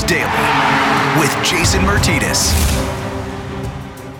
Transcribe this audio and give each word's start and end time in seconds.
Daily 0.00 0.24
with 1.20 1.30
Jason 1.44 1.82
Myrtetus. 1.82 2.52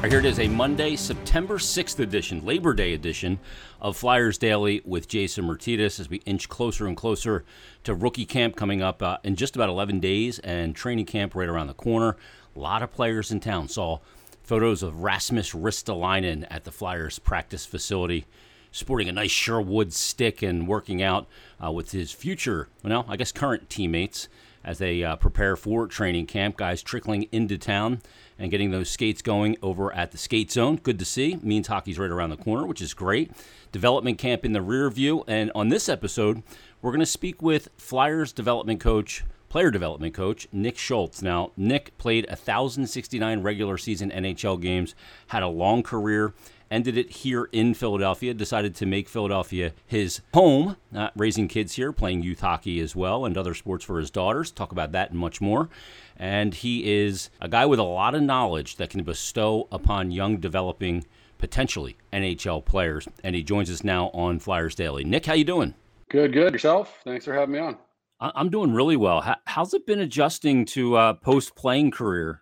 Here 0.07 0.19
it 0.19 0.27
is, 0.27 0.39
a 0.39 0.47
Monday, 0.49 0.97
September 0.97 1.57
6th 1.57 1.99
edition, 1.99 2.45
Labor 2.45 2.75
Day 2.75 2.93
edition 2.93 3.39
of 3.81 3.97
Flyers 3.97 4.37
Daily 4.37 4.83
with 4.85 5.09
Jason 5.09 5.47
Myrtetus 5.47 5.99
as 5.99 6.11
we 6.11 6.19
inch 6.27 6.51
closer 6.51 6.87
and 6.87 6.95
closer 6.95 7.45
to 7.85 7.95
rookie 7.95 8.27
camp 8.27 8.55
coming 8.55 8.83
up 8.83 9.03
uh, 9.03 9.17
in 9.25 9.35
just 9.35 9.57
about 9.57 9.71
11 9.71 10.01
days 10.01 10.39
and 10.41 10.77
training 10.77 11.07
camp 11.07 11.35
right 11.35 11.49
around 11.49 11.69
the 11.69 11.75
corner. 11.75 12.17
A 12.55 12.59
lot 12.59 12.83
of 12.83 12.93
players 12.93 13.31
in 13.31 13.41
town. 13.41 13.69
Saw 13.69 14.01
photos 14.43 14.83
of 14.83 15.03
Rasmus 15.03 15.53
Ristolainen 15.53 16.47
at 16.51 16.65
the 16.65 16.71
Flyers 16.71 17.19
practice 17.19 17.65
facility 17.65 18.27
sporting 18.73 19.09
a 19.09 19.13
nice 19.13 19.31
Sherwood 19.31 19.93
stick 19.93 20.43
and 20.43 20.67
working 20.67 21.03
out 21.03 21.27
uh, 21.65 21.71
with 21.71 21.93
his 21.93 22.11
future, 22.11 22.69
well, 22.83 23.05
I 23.09 23.17
guess 23.17 23.31
current 23.31 23.71
teammates 23.71 24.29
as 24.65 24.79
they 24.79 25.03
uh, 25.03 25.17
prepare 25.17 25.57
for 25.57 25.87
training 25.87 26.27
camp. 26.27 26.57
Guys 26.57 26.83
trickling 26.83 27.25
into 27.33 27.59
town 27.59 28.03
and 28.39 28.51
getting 28.51 28.71
those 28.71 28.91
skates 28.91 29.23
going 29.23 29.57
over 29.63 29.95
at 29.95 30.11
the 30.13 30.19
skate 30.19 30.51
zone. 30.51 30.77
Good 30.77 30.99
to 30.99 31.05
see. 31.05 31.39
Means 31.43 31.67
hockey's 31.67 31.99
right 31.99 32.11
around 32.11 32.31
the 32.31 32.37
corner, 32.37 32.67
which 32.67 32.81
is 32.83 32.95
great. 32.95 33.31
Development 33.71 34.19
camp 34.19 34.45
in 34.45 34.53
the 34.53 34.63
rear 34.63 34.91
view. 34.91 35.25
And 35.27 35.51
on 35.55 35.69
this 35.69 35.89
episode, 35.89 36.43
we're 36.81 36.91
going 36.91 37.01
to 37.01 37.07
speak 37.07 37.41
with 37.43 37.69
Flyers 37.77 38.33
development 38.33 38.81
coach, 38.81 39.25
player 39.49 39.71
development 39.71 40.15
coach, 40.15 40.49
Nick 40.51 40.79
Schultz. 40.79 41.23
Now, 41.23 41.53
Nick 41.57 41.97
played 41.99 42.27
1,069 42.29 43.43
regular 43.43 43.77
season 43.79 44.11
NHL 44.11 44.61
games, 44.61 44.95
had 45.29 45.43
a 45.43 45.49
long 45.49 45.83
career, 45.83 46.35
ended 46.73 46.97
it 46.97 47.11
here 47.11 47.49
in 47.53 47.75
Philadelphia, 47.75 48.33
decided 48.35 48.75
to 48.77 48.87
make 48.87 49.09
Philadelphia 49.09 49.73
his 49.87 50.23
home, 50.33 50.77
uh, 50.95 51.11
raising 51.15 51.47
kids 51.47 51.75
here, 51.75 51.93
playing 51.93 52.23
youth 52.23 52.41
hockey 52.41 52.81
as 52.81 52.97
well, 52.97 53.25
and 53.27 53.37
other 53.37 53.55
sports 53.55 53.85
for 53.85 53.99
his 53.99 54.11
daughters. 54.11 54.51
Talk 54.51 54.73
about 54.73 54.93
that 54.93 55.11
and 55.11 55.19
much 55.21 55.41
more. 55.41 55.69
And 56.17 56.55
he 56.55 56.91
is 57.05 57.31
a 57.41 57.49
guy 57.49 57.67
with 57.67 57.79
a 57.79 57.85
lot 57.85 58.15
of 58.15 58.23
knowledge 58.23 58.77
that 58.77 58.91
can 58.91 59.05
bestow 59.05 59.69
upon 59.71 60.11
young, 60.11 60.39
developing, 60.39 61.05
potentially 61.39 61.97
NHL 62.13 62.65
players. 62.65 63.07
And 63.23 63.37
he 63.37 63.43
joins 63.43 63.71
us 63.71 63.85
now 63.85 64.11
on 64.15 64.39
Flyers 64.39 64.75
Daily. 64.75 65.05
Nick, 65.05 65.27
how 65.27 65.35
you 65.35 65.45
doing? 65.45 65.75
Good, 66.09 66.33
good. 66.33 66.53
Yourself? 66.53 67.01
Thanks 67.05 67.25
for 67.25 67.35
having 67.35 67.53
me 67.53 67.59
on. 67.59 67.77
I'm 68.21 68.51
doing 68.51 68.73
really 68.73 68.97
well. 68.97 69.37
How's 69.47 69.75
it 69.75 69.85
been 69.85 69.99
adjusting 69.99 70.65
to 70.67 70.97
a 70.97 71.15
post 71.15 71.57
playing 71.57 71.91
career 71.91 72.42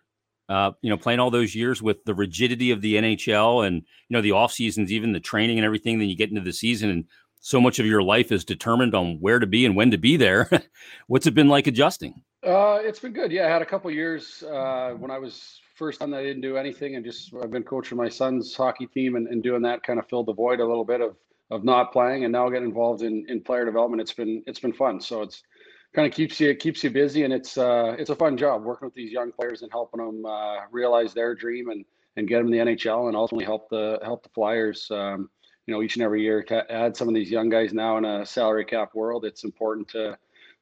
uh, 0.51 0.73
you 0.83 0.91
know, 0.91 0.97
playing 0.97 1.21
all 1.21 1.31
those 1.31 1.55
years 1.55 1.81
with 1.81 2.05
the 2.05 2.15
rigidity 2.15 2.73
of 2.73 2.81
the 2.81 2.97
NHL 2.97 3.65
and 3.65 3.77
you 3.77 4.17
know 4.17 4.21
the 4.21 4.33
off 4.33 4.53
seasons, 4.53 4.91
even 4.91 5.13
the 5.13 5.21
training 5.21 5.59
and 5.59 5.65
everything. 5.65 5.99
Then 5.99 6.09
you 6.09 6.17
get 6.17 6.29
into 6.29 6.41
the 6.41 6.53
season, 6.53 6.91
and 6.91 7.05
so 7.39 7.61
much 7.61 7.79
of 7.79 7.87
your 7.87 8.03
life 8.03 8.33
is 8.33 8.45
determined 8.45 8.93
on 8.93 9.19
where 9.21 9.39
to 9.39 9.47
be 9.47 9.65
and 9.65 9.77
when 9.77 9.93
to 9.93 9.97
be 9.97 10.17
there. 10.17 10.51
What's 11.07 11.29
it 11.29 11.35
been 11.35 11.49
like 11.49 11.69
adjusting? 11.69 12.23
Uh, 12.45 12.81
it's 12.83 12.99
been 12.99 13.13
good. 13.13 13.31
Yeah, 13.31 13.47
I 13.47 13.51
had 13.51 13.63
a 13.63 13.67
couple 13.67 13.93
years 13.93 14.43
uh, 14.43 14.91
when 14.99 15.13
I 15.13 15.19
was 15.19 15.61
first 15.77 16.01
time 16.01 16.13
I 16.13 16.23
didn't 16.23 16.43
do 16.43 16.57
anything, 16.57 16.97
and 16.97 17.05
just 17.05 17.33
I've 17.41 17.53
been 17.53 17.63
coaching 17.63 17.97
my 17.97 18.09
son's 18.09 18.53
hockey 18.53 18.87
team 18.87 19.15
and, 19.15 19.29
and 19.29 19.45
doing 19.45 19.63
that 19.63 19.85
kind 19.85 20.01
of 20.01 20.09
filled 20.09 20.27
the 20.27 20.35
void 20.35 20.59
a 20.59 20.67
little 20.67 20.85
bit 20.85 21.01
of 21.01 21.15
of 21.53 21.63
not 21.63 21.93
playing, 21.93 22.25
and 22.25 22.33
now 22.33 22.49
getting 22.49 22.69
involved 22.69 23.03
in 23.03 23.25
in 23.29 23.41
player 23.41 23.65
development. 23.65 24.01
It's 24.01 24.15
been 24.15 24.43
it's 24.49 24.59
been 24.59 24.73
fun. 24.73 25.01
So 25.01 25.23
it's 25.23 25.45
kind 25.95 26.07
of 26.07 26.15
keeps 26.15 26.41
you 26.41 26.55
keeps 26.55 26.85
you 26.85 26.91
busy, 26.91 27.25
and 27.25 27.33
it's 27.33 27.59
uh, 27.59 27.97
it's 27.99 28.11
a 28.11 28.17
fun 28.17 28.37
job 28.37 28.63
working 28.63 28.87
with 28.87 28.95
these 28.95 29.13
young 29.13 29.33
players 29.33 29.63
and 29.63 29.71
helping 29.73 30.05
them 30.05 30.25
uh, 30.25 30.67
realize 30.71 31.15
their 31.15 31.35
dream 31.35 31.71
and 31.71 31.85
and 32.17 32.29
get 32.29 32.39
them 32.39 32.53
in 32.53 32.53
the 32.53 32.73
NHL 32.73 33.09
and 33.09 33.17
ultimately 33.17 33.45
help 33.45 33.69
the 33.69 33.99
help 34.03 34.23
the 34.23 34.29
Flyers. 34.31 34.91
Um, 34.91 35.31
you 35.67 35.75
know, 35.75 35.83
each 35.83 35.97
and 35.97 36.03
every 36.03 36.23
year 36.23 36.43
to 36.45 36.73
add 36.73 36.97
some 36.97 37.07
of 37.07 37.15
these 37.15 37.31
young 37.31 37.49
guys 37.49 37.73
now 37.73 37.97
in 37.97 38.05
a 38.05 38.27
salary 38.27 38.65
cap 38.65 38.95
world. 38.95 39.25
It's 39.25 39.45
important 39.45 39.89
to 39.89 40.19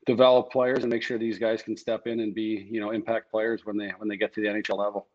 develop 0.06 0.50
players 0.50 0.80
and 0.80 0.90
make 0.90 1.02
sure 1.02 1.18
these 1.18 1.38
guys 1.38 1.62
can 1.62 1.76
step 1.76 2.06
in 2.06 2.20
and 2.20 2.34
be 2.34 2.66
you 2.70 2.80
know 2.80 2.90
impact 2.90 3.30
players 3.30 3.64
when 3.64 3.76
they 3.76 3.92
when 3.98 4.08
they 4.08 4.16
get 4.16 4.34
to 4.34 4.40
the 4.40 4.48
NHL 4.48 4.78
level. 4.78 5.08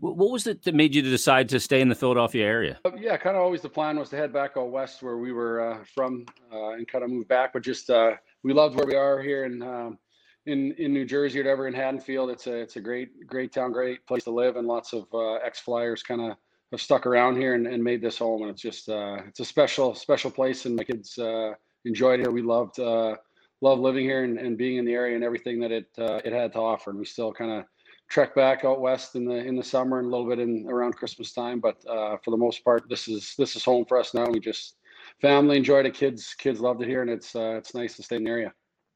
What 0.00 0.30
was 0.30 0.46
it 0.46 0.62
that 0.64 0.74
made 0.74 0.94
you 0.94 1.02
decide 1.02 1.48
to 1.50 1.60
stay 1.60 1.80
in 1.80 1.88
the 1.88 1.94
Philadelphia 1.94 2.46
area? 2.46 2.78
Uh, 2.84 2.90
yeah, 2.98 3.16
kind 3.16 3.36
of 3.36 3.42
always 3.42 3.60
the 3.60 3.68
plan 3.68 3.98
was 3.98 4.08
to 4.10 4.16
head 4.16 4.32
back 4.32 4.52
out 4.56 4.70
west 4.70 5.02
where 5.02 5.18
we 5.18 5.32
were 5.32 5.60
uh, 5.60 5.84
from 5.94 6.24
uh, 6.52 6.70
and 6.70 6.88
kind 6.88 7.04
of 7.04 7.10
move 7.10 7.28
back, 7.28 7.52
but 7.52 7.62
just 7.62 7.90
uh, 7.90 8.12
we 8.42 8.52
loved 8.52 8.76
where 8.76 8.86
we 8.86 8.96
are 8.96 9.20
here 9.20 9.44
in 9.44 9.62
um, 9.62 9.98
in 10.46 10.72
in 10.72 10.92
New 10.92 11.04
Jersey 11.04 11.38
or 11.38 11.42
whatever 11.42 11.68
in 11.68 11.74
Haddonfield. 11.74 12.30
It's 12.30 12.46
a 12.46 12.54
it's 12.54 12.76
a 12.76 12.80
great 12.80 13.26
great 13.26 13.52
town, 13.52 13.72
great 13.72 14.06
place 14.06 14.24
to 14.24 14.30
live, 14.30 14.56
and 14.56 14.66
lots 14.66 14.92
of 14.92 15.06
uh, 15.14 15.34
ex 15.34 15.60
Flyers 15.60 16.02
kind 16.02 16.20
of 16.20 16.36
have 16.72 16.80
stuck 16.80 17.06
around 17.06 17.36
here 17.36 17.54
and, 17.54 17.66
and, 17.66 17.84
made 17.84 18.00
this 18.00 18.16
home. 18.16 18.40
And 18.42 18.50
it's 18.50 18.62
just 18.62 18.88
uh, 18.88 19.18
it's 19.28 19.40
a 19.40 19.44
special 19.44 19.94
special 19.94 20.30
place, 20.30 20.66
and 20.66 20.76
my 20.76 20.84
kids 20.84 21.18
uh, 21.18 21.52
enjoyed 21.84 22.20
it 22.20 22.24
here. 22.24 22.32
We 22.32 22.42
loved 22.42 22.80
uh, 22.80 23.16
loved 23.60 23.80
living 23.80 24.04
here 24.04 24.24
and, 24.24 24.38
and 24.38 24.58
being 24.58 24.78
in 24.78 24.84
the 24.84 24.92
area 24.92 25.14
and 25.14 25.24
everything 25.24 25.60
that 25.60 25.70
it 25.70 25.88
uh, 25.98 26.20
it 26.24 26.32
had 26.32 26.52
to 26.54 26.58
offer. 26.58 26.90
And 26.90 26.98
we 26.98 27.04
still 27.04 27.32
kind 27.32 27.52
of 27.52 27.64
trek 28.08 28.34
back 28.34 28.64
out 28.64 28.80
west 28.80 29.14
in 29.14 29.24
the 29.24 29.36
in 29.36 29.56
the 29.56 29.62
summer 29.62 29.98
and 29.98 30.08
a 30.08 30.10
little 30.10 30.28
bit 30.28 30.40
in 30.40 30.66
around 30.68 30.96
Christmas 30.96 31.32
time. 31.32 31.60
But 31.60 31.76
uh, 31.86 32.16
for 32.24 32.32
the 32.32 32.36
most 32.36 32.64
part, 32.64 32.88
this 32.88 33.06
is 33.06 33.34
this 33.38 33.54
is 33.54 33.64
home 33.64 33.84
for 33.84 33.98
us 33.98 34.14
now. 34.14 34.26
We 34.26 34.40
just 34.40 34.76
family 35.22 35.56
enjoyed 35.56 35.86
it. 35.86 35.94
Kids 35.94 36.34
kids 36.36 36.60
loved 36.60 36.82
it 36.82 36.88
here, 36.88 37.00
and 37.00 37.10
it's 37.10 37.34
uh, 37.34 37.54
it's 37.56 37.74
nice 37.74 37.96
to 37.96 38.02
stay 38.02 38.16
in 38.16 38.24
the 38.24 38.30
area. 38.30 38.52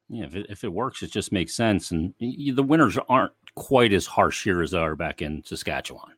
Yeah, 0.09 0.27
if 0.27 0.35
it, 0.37 0.47
if 0.51 0.65
it 0.65 0.73
works, 0.73 1.03
it 1.03 1.11
just 1.11 1.33
makes 1.33 1.55
sense. 1.57 1.91
And 1.91 2.13
the 2.21 2.63
winters 2.63 2.99
aren't 3.09 3.33
quite 3.55 3.93
as 3.93 4.07
harsh 4.07 4.45
here 4.45 4.63
as 4.63 4.73
they 4.73 4.79
are 4.79 4.95
back 4.95 5.23
in 5.23 5.43
Saskatchewan. 5.45 6.13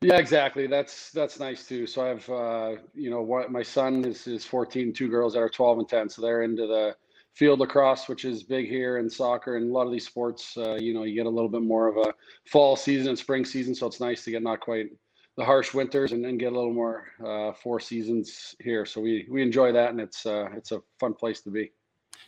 Yeah, 0.00 0.18
exactly. 0.18 0.68
That's 0.68 1.10
that's 1.10 1.40
nice 1.40 1.66
too. 1.66 1.86
So 1.86 2.04
I 2.04 2.08
have 2.08 2.30
uh, 2.30 2.76
you 2.94 3.10
know 3.10 3.22
what 3.22 3.50
my 3.50 3.62
son 3.62 4.04
is 4.04 4.26
is 4.26 4.44
14, 4.44 4.92
two 4.92 5.08
girls 5.08 5.32
that 5.32 5.40
are 5.40 5.48
12 5.48 5.80
and 5.80 5.88
10. 5.88 6.08
So 6.08 6.22
they're 6.22 6.42
into 6.42 6.66
the 6.66 6.94
field 7.34 7.60
lacrosse, 7.60 8.08
which 8.08 8.24
is 8.24 8.42
big 8.42 8.68
here, 8.68 8.98
and 8.98 9.12
soccer, 9.12 9.56
and 9.56 9.70
a 9.70 9.72
lot 9.72 9.86
of 9.86 9.92
these 9.92 10.06
sports. 10.06 10.56
Uh, 10.56 10.74
you 10.74 10.94
know, 10.94 11.02
you 11.02 11.14
get 11.14 11.26
a 11.26 11.30
little 11.30 11.48
bit 11.48 11.62
more 11.62 11.88
of 11.88 11.96
a 11.96 12.14
fall 12.46 12.76
season 12.76 13.08
and 13.08 13.18
spring 13.18 13.44
season, 13.44 13.74
so 13.74 13.86
it's 13.86 14.00
nice 14.00 14.22
to 14.24 14.30
get 14.30 14.42
not 14.42 14.60
quite 14.60 14.86
the 15.38 15.44
harsh 15.44 15.72
winters 15.72 16.10
and 16.10 16.22
then 16.22 16.36
get 16.36 16.52
a 16.52 16.56
little 16.56 16.74
more 16.74 17.06
uh, 17.24 17.52
four 17.52 17.78
seasons 17.78 18.56
here. 18.60 18.84
So 18.84 19.00
we 19.00 19.24
we 19.30 19.40
enjoy 19.40 19.72
that, 19.72 19.90
and 19.90 20.00
it's 20.00 20.26
uh, 20.26 20.48
it's 20.54 20.72
a 20.72 20.82
fun 20.98 21.14
place 21.14 21.40
to 21.42 21.50
be. 21.50 21.72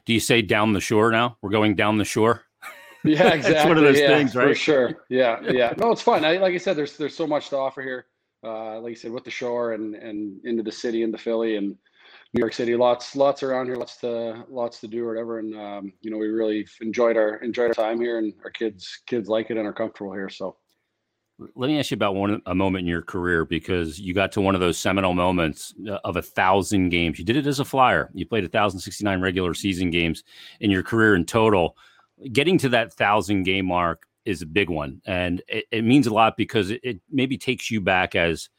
Do 0.06 0.14
you 0.14 0.20
say 0.20 0.40
down 0.40 0.72
the 0.72 0.80
shore 0.80 1.10
now? 1.10 1.36
We're 1.42 1.50
going 1.50 1.74
down 1.74 1.98
the 1.98 2.04
shore. 2.06 2.44
Yeah, 3.02 3.32
exactly. 3.32 3.54
It's 3.56 3.64
one 3.64 3.78
of 3.78 3.82
those 3.82 3.98
yeah, 3.98 4.08
things, 4.08 4.36
right? 4.36 4.48
For 4.48 4.54
sure. 4.54 5.06
Yeah, 5.08 5.40
yeah. 5.50 5.72
No, 5.78 5.90
it's 5.90 6.02
fun. 6.02 6.22
I, 6.22 6.36
like 6.36 6.52
I 6.52 6.58
said, 6.58 6.76
there's 6.76 6.98
there's 6.98 7.16
so 7.16 7.26
much 7.26 7.48
to 7.48 7.56
offer 7.56 7.80
here. 7.80 8.04
Uh, 8.44 8.78
like 8.78 8.90
I 8.90 8.94
said, 8.94 9.10
with 9.10 9.24
the 9.24 9.30
shore 9.30 9.72
and 9.72 9.94
and 9.94 10.38
into 10.44 10.62
the 10.62 10.70
city, 10.70 11.02
into 11.02 11.16
Philly 11.16 11.56
and 11.56 11.68
New 12.34 12.40
York 12.40 12.52
City, 12.52 12.76
lots 12.76 13.16
lots 13.16 13.42
around 13.42 13.68
here, 13.68 13.76
lots 13.76 13.96
to 14.02 14.44
lots 14.50 14.80
to 14.80 14.86
do 14.86 15.02
or 15.02 15.14
whatever. 15.14 15.38
And 15.38 15.56
um, 15.56 15.92
you 16.02 16.10
know, 16.10 16.18
we 16.18 16.26
really 16.26 16.66
enjoyed 16.82 17.16
our 17.16 17.36
enjoyed 17.36 17.68
our 17.68 17.84
time 17.86 17.98
here, 18.02 18.18
and 18.18 18.34
our 18.44 18.50
kids 18.50 19.00
kids 19.06 19.30
like 19.30 19.50
it 19.50 19.56
and 19.56 19.66
are 19.66 19.72
comfortable 19.72 20.12
here. 20.12 20.28
So 20.28 20.58
let 21.54 21.68
me 21.68 21.78
ask 21.78 21.90
you 21.90 21.94
about 21.94 22.14
one 22.14 22.40
a 22.46 22.54
moment 22.54 22.82
in 22.82 22.86
your 22.86 23.02
career 23.02 23.44
because 23.44 23.98
you 23.98 24.12
got 24.12 24.32
to 24.32 24.40
one 24.40 24.54
of 24.54 24.60
those 24.60 24.78
seminal 24.78 25.14
moments 25.14 25.74
uh, 25.88 25.98
of 26.04 26.16
a 26.16 26.22
thousand 26.22 26.90
games. 26.90 27.18
You 27.18 27.24
did 27.24 27.36
it 27.36 27.46
as 27.46 27.60
a 27.60 27.64
flyer. 27.64 28.10
You 28.12 28.26
played 28.26 28.44
1,069 28.44 29.20
regular 29.20 29.54
season 29.54 29.90
games 29.90 30.22
in 30.60 30.70
your 30.70 30.82
career 30.82 31.14
in 31.14 31.24
total. 31.24 31.76
Getting 32.32 32.58
to 32.58 32.68
that 32.70 32.92
thousand 32.92 33.44
game 33.44 33.66
mark 33.66 34.06
is 34.24 34.42
a 34.42 34.46
big 34.46 34.68
one, 34.68 35.00
and 35.06 35.42
it, 35.48 35.64
it 35.70 35.84
means 35.84 36.06
a 36.06 36.14
lot 36.14 36.36
because 36.36 36.70
it, 36.70 36.80
it, 36.82 37.00
maybe 37.10 37.38
takes 37.38 37.70
you 37.70 37.80
back 37.80 38.14
as 38.14 38.50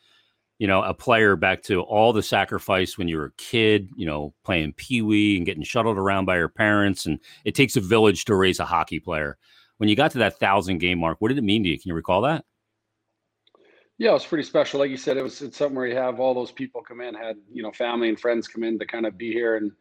you 0.57 0.67
know 0.67 0.81
a 0.81 0.93
player 0.93 1.35
back 1.35 1.61
to 1.63 1.81
all 1.81 2.13
the 2.13 2.23
sacrifice 2.23 2.97
when 2.97 3.07
you 3.07 3.17
were 3.17 3.25
a 3.25 3.33
kid. 3.37 3.89
You 3.95 4.07
know, 4.07 4.33
playing 4.43 4.73
pee 4.73 5.03
wee 5.03 5.37
and 5.37 5.45
getting 5.45 5.63
shuttled 5.63 5.97
around 5.97 6.25
by 6.25 6.37
your 6.37 6.49
parents, 6.49 7.05
and 7.05 7.19
it 7.45 7.53
takes 7.53 7.75
a 7.75 7.81
village 7.81 8.25
to 8.25 8.35
raise 8.35 8.59
a 8.59 8.65
hockey 8.65 8.99
player. 8.99 9.37
When 9.77 9.89
you 9.89 9.95
got 9.95 10.11
to 10.11 10.19
that 10.19 10.39
thousand 10.39 10.79
game 10.79 10.97
mark, 10.97 11.17
what 11.19 11.27
did 11.29 11.37
it 11.37 11.43
mean 11.43 11.63
to 11.63 11.69
you? 11.69 11.79
Can 11.79 11.89
you 11.89 11.95
recall 11.95 12.21
that? 12.21 12.45
Yeah, 14.01 14.09
it 14.09 14.13
was 14.13 14.25
pretty 14.25 14.45
special. 14.45 14.79
Like 14.79 14.89
you 14.89 14.97
said, 14.97 15.17
it 15.17 15.21
was 15.21 15.43
it's 15.43 15.59
something 15.59 15.75
where 15.75 15.85
you 15.85 15.95
have 15.95 16.19
all 16.19 16.33
those 16.33 16.51
people 16.51 16.81
come 16.81 17.01
in, 17.01 17.13
had 17.13 17.37
you 17.53 17.61
know 17.61 17.71
family 17.71 18.09
and 18.09 18.19
friends 18.19 18.47
come 18.47 18.63
in 18.63 18.79
to 18.79 18.85
kind 18.87 19.05
of 19.05 19.15
be 19.15 19.31
here, 19.31 19.57
and 19.57 19.71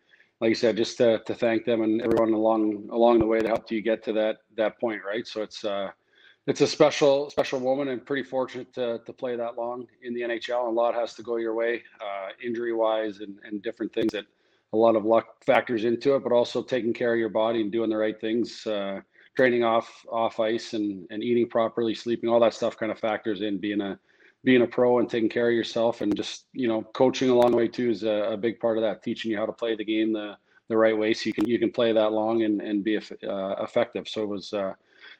like 0.43 0.51
you 0.51 0.55
said, 0.55 0.77
just 0.77 0.99
to, 0.99 1.21
to 1.21 1.35
thank 1.35 1.65
them 1.65 1.81
and 1.81 2.03
everyone 2.03 2.35
along 2.35 2.91
along 2.93 3.21
the 3.21 3.25
way 3.25 3.41
that 3.41 3.49
helped 3.49 3.71
you 3.71 3.81
get 3.81 4.05
to 4.05 4.13
that 4.13 4.41
that 4.59 4.79
point, 4.79 5.01
right? 5.07 5.27
So 5.27 5.41
it's 5.41 5.65
uh 5.65 5.89
it's 6.47 6.61
a 6.61 6.67
special 6.67 7.31
special 7.31 7.61
moment 7.61 7.89
and 7.89 8.05
pretty 8.05 8.23
fortunate 8.23 8.75
to 8.75 9.01
to 9.07 9.13
play 9.15 9.37
that 9.37 9.57
long 9.57 9.87
in 10.03 10.13
the 10.13 10.21
NHL. 10.21 10.69
A 10.69 10.71
lot 10.71 10.95
has 10.95 11.15
to 11.15 11.23
go 11.23 11.37
your 11.37 11.55
way, 11.55 11.83
uh, 12.03 12.29
injury 12.45 12.75
wise, 12.75 13.21
and 13.21 13.39
and 13.45 13.63
different 13.63 13.91
things 13.95 14.13
that 14.13 14.27
a 14.75 14.77
lot 14.77 14.97
of 14.97 15.07
luck 15.07 15.43
factors 15.47 15.87
into 15.87 16.15
it, 16.17 16.23
but 16.23 16.33
also 16.33 16.63
taking 16.63 16.93
care 16.93 17.15
of 17.15 17.19
your 17.19 17.31
body 17.31 17.63
and 17.63 17.73
doing 17.73 17.89
the 17.89 17.97
right 17.97 18.21
things. 18.21 18.67
Uh, 18.67 19.01
training 19.35 19.65
off 19.65 20.05
off 20.13 20.39
ice 20.41 20.75
and 20.75 21.07
and 21.09 21.23
eating 21.23 21.49
properly, 21.49 21.95
sleeping, 21.95 22.29
all 22.29 22.41
that 22.41 22.53
stuff 22.53 22.77
kind 22.77 22.93
of 22.93 22.99
factors 22.99 23.41
in 23.41 23.57
being 23.57 23.81
a 23.81 23.99
being 24.45 24.63
a 24.63 24.67
pro 24.67 24.99
and 24.99 25.11
taking 25.11 25.29
care 25.29 25.49
of 25.49 25.55
yourself 25.55 26.01
and 26.01 26.17
just 26.17 26.47
you 26.53 26.67
know 26.69 26.83
coaching 26.95 27.31
along 27.31 27.51
the 27.51 27.57
way 27.57 27.69
too 27.69 27.91
is 27.91 28.05
a, 28.05 28.33
a, 28.33 28.37
big 28.37 28.59
part 28.59 28.79
of 28.79 28.83
that 28.83 29.03
teaching 29.03 29.31
you 29.31 29.37
how 29.37 29.45
to 29.45 29.53
play 29.53 29.77
the 29.77 29.85
game 29.85 30.13
the 30.13 30.37
the 30.71 30.77
right 30.77 30.97
way 30.97 31.13
so 31.13 31.27
you 31.27 31.35
can 31.35 31.47
you 31.47 31.59
can 31.59 31.71
play 31.71 31.93
that 31.93 32.13
long 32.13 32.45
and 32.45 32.63
and 32.63 32.83
be 32.83 32.97
uh, 32.97 33.55
effective. 33.63 34.09
So 34.09 34.23
it 34.23 34.29
was 34.29 34.53
uh, 34.55 34.73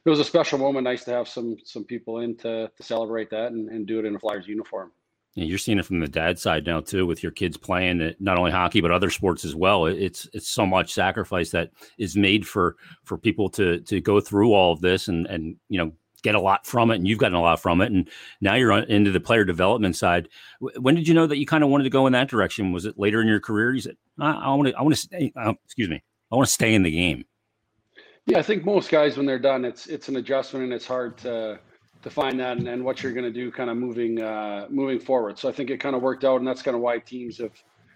it 0.05 0.09
was 0.09 0.19
a 0.19 0.23
special 0.23 0.57
moment. 0.57 0.85
Nice 0.85 1.03
to 1.03 1.11
have 1.11 1.27
some 1.27 1.57
some 1.63 1.83
people 1.83 2.19
in 2.19 2.35
to, 2.37 2.71
to 2.75 2.83
celebrate 2.83 3.29
that 3.29 3.51
and, 3.51 3.69
and 3.69 3.85
do 3.85 3.99
it 3.99 4.05
in 4.05 4.15
a 4.15 4.19
flyers 4.19 4.47
uniform. 4.47 4.91
Yeah, 5.35 5.45
you're 5.45 5.57
seeing 5.57 5.79
it 5.79 5.85
from 5.85 5.99
the 5.99 6.07
dad 6.07 6.39
side 6.39 6.65
now 6.65 6.81
too, 6.81 7.05
with 7.05 7.21
your 7.21 7.31
kids 7.31 7.55
playing 7.55 8.15
not 8.19 8.37
only 8.37 8.51
hockey 8.51 8.81
but 8.81 8.91
other 8.91 9.09
sports 9.09 9.45
as 9.45 9.53
well. 9.53 9.85
It's 9.85 10.27
it's 10.33 10.49
so 10.49 10.65
much 10.65 10.93
sacrifice 10.93 11.51
that 11.51 11.71
is 11.97 12.15
made 12.15 12.47
for 12.47 12.77
for 13.03 13.17
people 13.17 13.49
to 13.49 13.81
to 13.81 13.99
go 13.99 14.21
through 14.21 14.53
all 14.53 14.71
of 14.71 14.81
this 14.81 15.09
and 15.09 15.27
and 15.27 15.57
you 15.67 15.77
know 15.77 15.91
get 16.23 16.35
a 16.35 16.39
lot 16.39 16.65
from 16.65 16.91
it, 16.91 16.95
and 16.95 17.07
you've 17.07 17.19
gotten 17.19 17.37
a 17.37 17.41
lot 17.41 17.61
from 17.61 17.81
it, 17.81 17.91
and 17.91 18.09
now 18.41 18.55
you're 18.55 18.71
on, 18.71 18.83
into 18.85 19.11
the 19.11 19.19
player 19.19 19.43
development 19.43 19.95
side. 19.95 20.29
When 20.59 20.95
did 20.95 21.07
you 21.07 21.13
know 21.13 21.27
that 21.27 21.37
you 21.37 21.45
kind 21.45 21.63
of 21.63 21.69
wanted 21.69 21.85
to 21.85 21.89
go 21.89 22.07
in 22.07 22.13
that 22.13 22.29
direction? 22.29 22.71
Was 22.71 22.85
it 22.85 22.97
later 22.97 23.21
in 23.21 23.27
your 23.27 23.39
career? 23.39 23.73
You 23.73 23.81
said, 23.81 23.97
"I 24.19 24.53
want 24.55 24.67
to, 24.69 24.75
I 24.75 24.81
want 24.81 24.95
to 24.95 25.01
stay." 25.01 25.31
Uh, 25.35 25.53
excuse 25.65 25.89
me, 25.89 26.03
I 26.31 26.35
want 26.35 26.47
to 26.47 26.53
stay 26.53 26.73
in 26.73 26.83
the 26.83 26.91
game. 26.91 27.25
Yeah, 28.25 28.37
I 28.37 28.43
think 28.43 28.65
most 28.65 28.91
guys 28.91 29.17
when 29.17 29.25
they're 29.25 29.39
done, 29.39 29.65
it's 29.65 29.87
it's 29.87 30.07
an 30.09 30.17
adjustment, 30.17 30.65
and 30.65 30.73
it's 30.73 30.87
hard 30.87 31.17
to 31.19 31.59
to 32.03 32.09
find 32.09 32.39
that 32.39 32.57
and, 32.57 32.67
and 32.67 32.83
what 32.83 33.03
you're 33.03 33.13
going 33.13 33.25
to 33.25 33.31
do 33.31 33.51
kind 33.51 33.69
of 33.69 33.77
moving 33.77 34.21
uh, 34.21 34.67
moving 34.69 34.99
forward. 34.99 35.37
So 35.39 35.49
I 35.49 35.51
think 35.51 35.69
it 35.69 35.79
kind 35.79 35.95
of 35.95 36.01
worked 36.01 36.23
out, 36.23 36.37
and 36.37 36.47
that's 36.47 36.61
kind 36.61 36.75
of 36.75 36.81
why 36.81 36.99
teams 36.99 37.37
have 37.39 37.53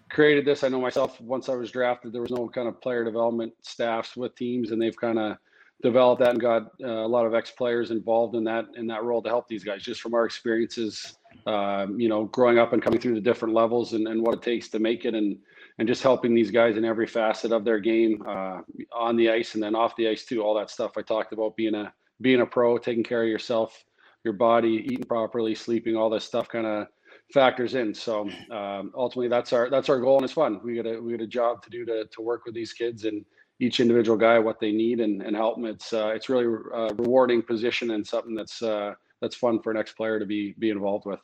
created 0.10 0.46
this. 0.46 0.64
I 0.64 0.68
know 0.68 0.82
myself 0.82 1.20
once 1.22 1.50
I 1.50 1.56
was 1.56 1.72
drafted, 1.72 2.14
there 2.14 2.22
was 2.22 2.32
no 2.32 2.48
kind 2.48 2.68
of 2.68 2.80
player 2.82 3.04
development 3.04 3.54
staffs 3.62 4.16
with 4.16 4.36
teams, 4.36 4.72
and 4.72 4.82
they've 4.82 4.96
kind 4.96 5.20
of 5.20 5.38
developed 5.82 6.22
that 6.22 6.32
and 6.32 6.40
got 6.40 6.72
uh, 6.84 6.88
a 6.88 7.08
lot 7.08 7.26
of 7.26 7.34
ex 7.34 7.52
players 7.52 7.92
involved 7.92 8.36
in 8.36 8.44
that 8.46 8.66
in 8.76 8.88
that 8.88 9.04
role 9.04 9.22
to 9.22 9.30
help 9.30 9.48
these 9.48 9.64
guys. 9.64 9.84
Just 9.84 10.02
from 10.02 10.14
our 10.14 10.26
experiences, 10.26 11.18
um, 11.46 12.00
you 12.00 12.10
know, 12.10 12.26
growing 12.26 12.60
up 12.60 12.74
and 12.74 12.82
coming 12.82 13.00
through 13.00 13.16
the 13.16 13.22
different 13.22 13.54
levels 13.54 13.94
and, 13.94 14.08
and 14.08 14.22
what 14.22 14.36
it 14.36 14.42
takes 14.42 14.70
to 14.70 14.80
make 14.80 15.06
it, 15.06 15.14
and 15.14 15.38
and 15.80 15.88
just 15.88 16.04
helping 16.04 16.34
these 16.34 16.52
guys 16.52 16.78
in 16.78 16.86
every 16.86 17.08
facet 17.08 17.52
of 17.52 17.66
their 17.66 17.80
game 17.80 18.24
uh, 18.28 18.62
on 18.94 19.16
the 19.18 19.30
ice 19.30 19.56
and 19.56 19.64
then 19.64 19.76
off 19.76 19.96
the 19.96 20.08
ice 20.08 20.26
too. 20.26 20.42
All 20.42 20.56
that 20.56 20.70
stuff 20.70 20.94
I 20.98 21.02
talked 21.02 21.34
about 21.34 21.56
being 21.56 21.76
a 21.76 21.94
being 22.22 22.42
a 22.42 22.46
pro, 22.46 22.78
taking 22.78 23.04
care 23.04 23.24
of 23.24 23.30
yourself 23.30 23.84
your 24.26 24.34
body, 24.34 24.86
eating 24.92 25.06
properly, 25.06 25.56
sleeping, 25.56 25.96
all 25.96 26.10
this 26.10 26.26
stuff 26.26 26.50
kind 26.50 26.66
of 26.66 26.88
factors 27.32 27.76
in. 27.76 27.94
So 27.94 28.28
um, 28.52 28.92
ultimately, 28.96 29.30
that's 29.30 29.54
our 29.54 29.70
that's 29.70 29.88
our 29.88 30.02
goal, 30.02 30.18
and 30.18 30.26
it's 30.26 30.34
fun. 30.34 30.60
We 30.64 30.76
got 30.76 30.88
a 30.88 31.00
we 31.00 31.12
got 31.12 31.22
a 31.22 31.28
job 31.28 31.64
to 31.64 31.70
do 31.70 31.86
to 31.86 32.06
to 32.06 32.22
work 32.22 32.44
with 32.46 32.56
these 32.56 32.74
kids 32.74 33.06
and 33.06 33.24
each 33.60 33.80
individual 33.80 34.18
guy 34.18 34.38
what 34.40 34.60
they 34.60 34.72
need 34.72 35.00
and, 35.00 35.22
and 35.22 35.36
help 35.36 35.56
them. 35.56 35.66
It's 35.66 35.94
uh, 35.94 36.12
it's 36.16 36.30
really 36.30 36.46
a 36.46 36.76
uh, 36.76 36.94
rewarding 36.98 37.42
position 37.42 37.92
and 37.92 38.06
something 38.06 38.36
that's 38.36 38.62
uh, 38.62 38.94
that's 39.22 39.36
fun 39.36 39.62
for 39.62 39.72
an 39.72 39.78
ex 39.78 39.94
player 39.94 40.20
to 40.20 40.26
be 40.26 40.56
be 40.60 40.70
involved 40.70 41.06
with. 41.06 41.20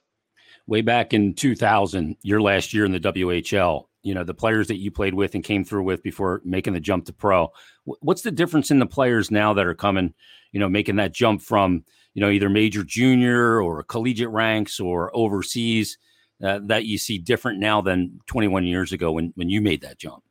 Way 0.68 0.82
back 0.82 1.14
in 1.14 1.34
2000, 1.34 2.16
your 2.22 2.42
last 2.42 2.74
year 2.74 2.86
in 2.86 2.92
the 2.92 3.00
WHL, 3.00 3.86
you 4.04 4.14
know 4.14 4.24
the 4.24 4.34
players 4.34 4.68
that 4.68 4.78
you 4.78 4.92
played 4.92 5.14
with 5.14 5.36
and 5.36 5.44
came 5.44 5.64
through 5.64 5.84
with 5.84 6.04
before 6.04 6.42
making 6.46 6.74
the 6.74 6.80
jump 6.80 7.06
to 7.06 7.14
pro. 7.14 7.52
What's 7.86 8.22
the 8.22 8.32
difference 8.32 8.72
in 8.72 8.80
the 8.80 8.86
players 8.86 9.32
now 9.32 9.54
that 9.54 9.66
are 9.66 9.76
coming, 9.76 10.14
you 10.52 10.60
know, 10.60 10.70
making 10.70 10.98
that 10.98 11.14
jump 11.14 11.42
from 11.42 11.84
you 12.14 12.22
know, 12.22 12.30
either 12.30 12.50
major 12.50 12.84
junior 12.84 13.62
or 13.62 13.84
collegiate 13.84 14.30
ranks 14.30 14.80
or 14.80 15.16
overseas 15.16 15.98
uh, 16.44 16.60
that 16.64 16.86
you 16.86 16.98
see 16.98 17.18
different 17.18 17.60
now 17.60 17.82
than 17.82 18.20
21 18.28 18.66
years 18.66 18.92
ago 18.92 19.12
when, 19.12 19.32
when 19.36 19.50
you 19.50 19.62
made 19.62 19.82
that 19.82 19.98
jump? 19.98 20.24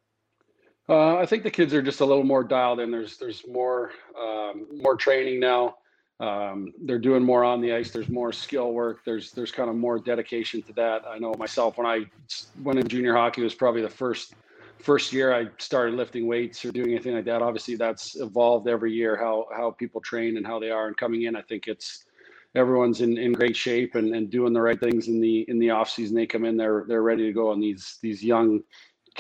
Uh, 0.90 1.18
I 1.18 1.24
think 1.24 1.44
the 1.44 1.50
kids 1.52 1.72
are 1.72 1.82
just 1.82 2.00
a 2.00 2.04
little 2.04 2.24
more 2.24 2.42
dialed 2.42 2.80
in. 2.80 2.90
There's 2.90 3.16
there's 3.16 3.44
more 3.46 3.92
um, 4.20 4.66
more 4.82 4.96
training 4.96 5.38
now. 5.38 5.76
Um, 6.18 6.74
they're 6.82 6.98
doing 6.98 7.22
more 7.22 7.44
on 7.44 7.60
the 7.60 7.72
ice. 7.72 7.92
There's 7.92 8.08
more 8.08 8.32
skill 8.32 8.72
work. 8.72 9.04
There's 9.04 9.30
there's 9.30 9.52
kind 9.52 9.70
of 9.70 9.76
more 9.76 10.00
dedication 10.00 10.62
to 10.62 10.72
that. 10.72 11.02
I 11.06 11.18
know 11.20 11.32
myself 11.38 11.78
when 11.78 11.86
I 11.86 12.06
went 12.64 12.80
in 12.80 12.88
junior 12.88 13.14
hockey 13.14 13.40
was 13.40 13.54
probably 13.54 13.82
the 13.82 13.88
first 13.88 14.34
first 14.78 15.12
year 15.12 15.32
I 15.32 15.46
started 15.58 15.94
lifting 15.94 16.26
weights 16.26 16.64
or 16.64 16.72
doing 16.72 16.90
anything 16.90 17.14
like 17.14 17.24
that. 17.26 17.40
Obviously, 17.40 17.76
that's 17.76 18.20
evolved 18.20 18.66
every 18.66 18.92
year 18.92 19.16
how 19.16 19.46
how 19.56 19.70
people 19.70 20.00
train 20.00 20.38
and 20.38 20.46
how 20.46 20.58
they 20.58 20.72
are. 20.72 20.88
And 20.88 20.96
coming 20.96 21.22
in, 21.22 21.36
I 21.36 21.42
think 21.42 21.68
it's 21.68 22.04
everyone's 22.56 23.00
in, 23.00 23.16
in 23.16 23.32
great 23.32 23.56
shape 23.56 23.94
and, 23.94 24.12
and 24.12 24.28
doing 24.28 24.52
the 24.52 24.60
right 24.60 24.80
things 24.80 25.06
in 25.06 25.20
the 25.20 25.44
in 25.48 25.60
the 25.60 25.70
off 25.70 25.88
season. 25.88 26.16
They 26.16 26.26
come 26.26 26.44
in, 26.44 26.56
they're 26.56 26.84
they're 26.88 27.02
ready 27.02 27.26
to 27.26 27.32
go. 27.32 27.52
And 27.52 27.62
these 27.62 27.98
these 28.02 28.24
young 28.24 28.62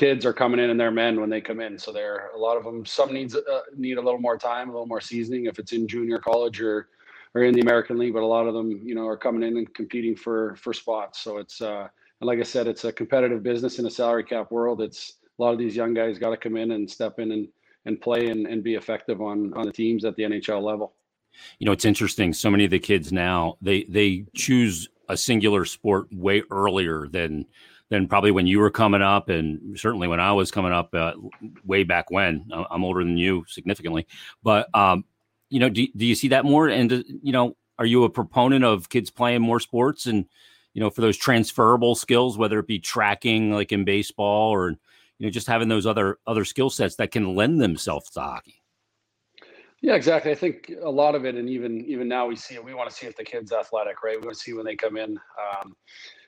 kids 0.00 0.24
are 0.24 0.32
coming 0.32 0.58
in 0.58 0.70
and 0.70 0.80
they're 0.80 0.90
men 0.90 1.20
when 1.20 1.28
they 1.28 1.42
come 1.42 1.60
in. 1.60 1.78
So 1.78 1.92
they're 1.92 2.30
a 2.34 2.38
lot 2.38 2.56
of 2.56 2.64
them. 2.64 2.86
Some 2.86 3.12
needs 3.12 3.36
uh, 3.36 3.60
need 3.76 3.98
a 3.98 4.00
little 4.00 4.18
more 4.18 4.38
time, 4.38 4.70
a 4.70 4.72
little 4.72 4.86
more 4.86 5.02
seasoning 5.02 5.44
if 5.44 5.58
it's 5.58 5.72
in 5.72 5.86
junior 5.86 6.18
college 6.18 6.58
or 6.62 6.88
or 7.34 7.42
in 7.42 7.52
the 7.52 7.60
American 7.60 7.98
League. 7.98 8.14
But 8.14 8.22
a 8.22 8.26
lot 8.26 8.46
of 8.46 8.54
them, 8.54 8.80
you 8.82 8.94
know, 8.94 9.06
are 9.06 9.18
coming 9.18 9.42
in 9.46 9.58
and 9.58 9.74
competing 9.74 10.16
for 10.16 10.56
for 10.56 10.72
spots. 10.72 11.20
So 11.20 11.36
it's 11.36 11.60
uh, 11.60 11.86
and 12.20 12.26
like 12.26 12.38
I 12.38 12.44
said, 12.44 12.66
it's 12.66 12.86
a 12.86 12.92
competitive 12.92 13.42
business 13.42 13.78
in 13.78 13.84
a 13.84 13.90
salary 13.90 14.24
cap 14.24 14.50
world. 14.50 14.80
It's 14.80 15.18
a 15.38 15.42
lot 15.42 15.52
of 15.52 15.58
these 15.58 15.76
young 15.76 15.92
guys 15.92 16.18
got 16.18 16.30
to 16.30 16.38
come 16.38 16.56
in 16.56 16.70
and 16.70 16.90
step 16.90 17.18
in 17.18 17.32
and 17.32 17.48
and 17.84 18.00
play 18.00 18.28
and, 18.28 18.46
and 18.46 18.64
be 18.64 18.76
effective 18.76 19.20
on 19.20 19.52
on 19.52 19.66
the 19.66 19.72
teams 19.72 20.06
at 20.06 20.16
the 20.16 20.22
NHL 20.22 20.62
level. 20.62 20.94
You 21.58 21.66
know, 21.66 21.72
it's 21.72 21.84
interesting. 21.84 22.32
So 22.32 22.50
many 22.50 22.64
of 22.64 22.70
the 22.70 22.78
kids 22.78 23.12
now 23.12 23.58
they 23.60 23.84
they 23.84 24.24
choose 24.34 24.88
a 25.10 25.16
singular 25.18 25.66
sport 25.66 26.06
way 26.10 26.42
earlier 26.50 27.06
than 27.06 27.44
than 27.90 28.08
probably 28.08 28.30
when 28.30 28.46
you 28.46 28.60
were 28.60 28.70
coming 28.70 29.02
up, 29.02 29.28
and 29.28 29.78
certainly 29.78 30.08
when 30.08 30.20
I 30.20 30.32
was 30.32 30.50
coming 30.50 30.72
up 30.72 30.94
uh, 30.94 31.12
way 31.64 31.82
back 31.82 32.10
when. 32.10 32.48
I'm 32.70 32.84
older 32.84 33.04
than 33.04 33.16
you 33.16 33.44
significantly, 33.48 34.06
but 34.42 34.74
um, 34.74 35.04
you 35.50 35.60
know, 35.60 35.68
do, 35.68 35.86
do 35.96 36.06
you 36.06 36.14
see 36.14 36.28
that 36.28 36.44
more? 36.44 36.68
And 36.68 36.92
uh, 36.92 37.02
you 37.22 37.32
know, 37.32 37.56
are 37.78 37.86
you 37.86 38.04
a 38.04 38.10
proponent 38.10 38.64
of 38.64 38.88
kids 38.88 39.10
playing 39.10 39.42
more 39.42 39.60
sports 39.60 40.06
and 40.06 40.24
you 40.72 40.80
know 40.80 40.90
for 40.90 41.00
those 41.00 41.16
transferable 41.16 41.94
skills, 41.94 42.38
whether 42.38 42.58
it 42.60 42.66
be 42.66 42.78
tracking 42.78 43.52
like 43.52 43.72
in 43.72 43.84
baseball 43.84 44.50
or 44.50 44.70
you 45.18 45.26
know, 45.26 45.30
just 45.30 45.46
having 45.46 45.68
those 45.68 45.86
other 45.86 46.18
other 46.26 46.44
skill 46.44 46.70
sets 46.70 46.96
that 46.96 47.10
can 47.10 47.34
lend 47.34 47.60
themselves 47.60 48.08
to 48.10 48.20
hockey. 48.20 48.62
Yeah, 49.82 49.94
exactly. 49.94 50.30
I 50.30 50.34
think 50.34 50.72
a 50.82 50.90
lot 50.90 51.14
of 51.14 51.24
it, 51.24 51.34
and 51.34 51.48
even 51.48 51.84
even 51.84 52.08
now 52.08 52.26
we 52.26 52.36
see 52.36 52.54
it. 52.54 52.64
We 52.64 52.74
want 52.74 52.88
to 52.88 52.96
see 52.96 53.06
if 53.06 53.16
the 53.16 53.24
kid's 53.24 53.52
athletic, 53.52 54.02
right? 54.02 54.18
We 54.18 54.26
want 54.26 54.36
to 54.36 54.42
see 54.42 54.54
when 54.54 54.64
they 54.64 54.76
come 54.76 54.96
in 54.96 55.18
um, 55.38 55.74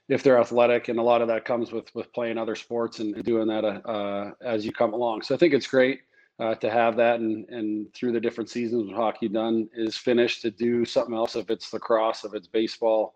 if 0.08 0.22
they're 0.22 0.38
athletic, 0.38 0.88
and 0.88 0.98
a 0.98 1.02
lot 1.02 1.22
of 1.22 1.28
that 1.28 1.44
comes 1.44 1.72
with 1.72 1.94
with 1.94 2.12
playing 2.12 2.38
other 2.38 2.54
sports 2.54 2.98
and, 2.98 3.22
doing 3.24 3.48
that 3.48 3.64
uh, 3.64 4.32
as 4.40 4.64
you 4.66 4.72
come 4.72 4.92
along. 4.92 5.22
So 5.22 5.34
I 5.34 5.38
think 5.38 5.54
it's 5.54 5.66
great 5.66 6.00
uh, 6.38 6.54
to 6.56 6.70
have 6.70 6.96
that, 6.96 7.20
and 7.20 7.48
and 7.48 7.92
through 7.94 8.12
the 8.12 8.20
different 8.20 8.50
seasons 8.50 8.86
when 8.86 8.96
hockey 8.96 9.28
done 9.28 9.68
is 9.74 9.96
finished, 9.96 10.42
to 10.42 10.50
do 10.50 10.84
something 10.84 11.14
else. 11.14 11.36
If 11.36 11.50
it's 11.50 11.72
lacrosse, 11.72 12.24
if 12.24 12.34
it's 12.34 12.48
baseball, 12.48 13.14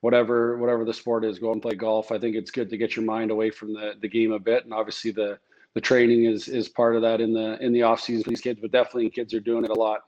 whatever 0.00 0.58
whatever 0.58 0.84
the 0.84 0.94
sport 0.94 1.24
is, 1.24 1.38
go 1.38 1.52
and 1.52 1.62
play 1.62 1.74
golf. 1.74 2.12
I 2.12 2.18
think 2.18 2.36
it's 2.36 2.50
good 2.50 2.70
to 2.70 2.76
get 2.76 2.96
your 2.96 3.04
mind 3.04 3.30
away 3.30 3.50
from 3.50 3.74
the 3.74 3.94
the 4.00 4.08
game 4.08 4.32
a 4.32 4.38
bit, 4.38 4.64
and 4.64 4.72
obviously 4.72 5.10
the 5.10 5.38
the 5.74 5.80
training 5.80 6.24
is 6.24 6.48
is 6.48 6.68
part 6.68 6.96
of 6.96 7.02
that 7.02 7.20
in 7.20 7.32
the 7.32 7.62
in 7.62 7.72
the 7.72 7.82
off 7.82 8.00
season 8.00 8.24
for 8.24 8.30
these 8.30 8.40
kids. 8.40 8.60
But 8.60 8.70
definitely, 8.70 9.10
kids 9.10 9.34
are 9.34 9.40
doing 9.40 9.64
it 9.64 9.70
a 9.70 9.74
lot 9.74 10.02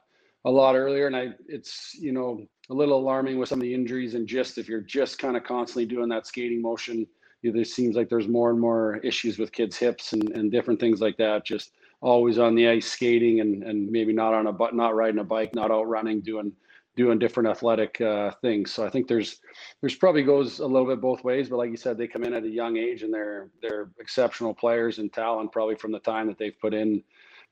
a 0.45 0.51
lot 0.51 0.75
earlier, 0.75 1.07
and 1.07 1.17
I 1.17 1.29
it's 1.49 1.95
you 1.95 2.13
know 2.13 2.47
a 2.71 2.75
little 2.75 2.99
alarming 2.99 3.39
with 3.39 3.49
some 3.49 3.59
of 3.59 3.65
the 3.65 3.75
injuries 3.75 4.15
and 4.15 4.27
just 4.27 4.59
if 4.59 4.69
you're 4.69 4.81
just 4.81 5.19
kind 5.19 5.37
of 5.37 5.45
constantly 5.45 5.87
doing 5.87 6.09
that 6.11 6.27
skating 6.27 6.63
motion. 6.63 7.07
You 7.43 7.51
know, 7.51 7.57
there 7.57 7.65
seems 7.65 7.97
like 7.97 8.11
there's 8.11 8.29
more 8.29 8.51
and 8.51 8.61
more 8.61 8.99
issues 8.99 9.39
with 9.39 9.51
kids' 9.51 9.79
hips 9.79 10.13
and, 10.13 10.31
and 10.31 10.53
different 10.53 10.79
things 10.79 11.01
like 11.01 11.17
that. 11.17 11.47
Just 11.47 11.73
always 12.03 12.39
on 12.39 12.55
the 12.55 12.69
ice 12.69 12.91
skating 12.91 13.41
and, 13.41 13.63
and 13.63 13.91
maybe 13.91 14.13
not 14.13 14.35
on 14.35 14.47
a 14.47 14.53
but 14.53 14.75
not 14.75 14.95
riding 14.95 15.21
a 15.21 15.25
bike, 15.25 15.55
not 15.55 15.71
out 15.71 15.89
running, 15.89 16.21
doing 16.21 16.53
doing 16.97 17.19
different 17.19 17.49
athletic 17.49 18.01
uh, 18.01 18.31
things. 18.43 18.73
So 18.73 18.85
I 18.85 18.91
think 18.91 19.09
there's 19.09 19.41
there's 19.81 19.95
probably 19.95 20.23
goes 20.23 20.59
a 20.59 20.67
little 20.67 20.87
bit 20.87 21.01
both 21.01 21.25
ways. 21.25 21.49
But 21.49 21.57
like 21.57 21.71
you 21.71 21.77
said, 21.77 21.97
they 21.97 22.07
come 22.07 22.25
in 22.25 22.35
at 22.35 22.45
a 22.45 22.49
young 22.49 22.77
age 22.77 23.03
and 23.03 23.13
they're 23.13 23.51
they're 23.63 23.91
exceptional 23.99 24.55
players 24.55 24.99
and 24.99 25.13
talent 25.13 25.53
probably 25.53 25.77
from 25.77 25.93
the 25.93 26.01
time 26.01 26.27
that 26.27 26.39
they've 26.39 26.59
put 26.61 26.75
in, 26.75 27.03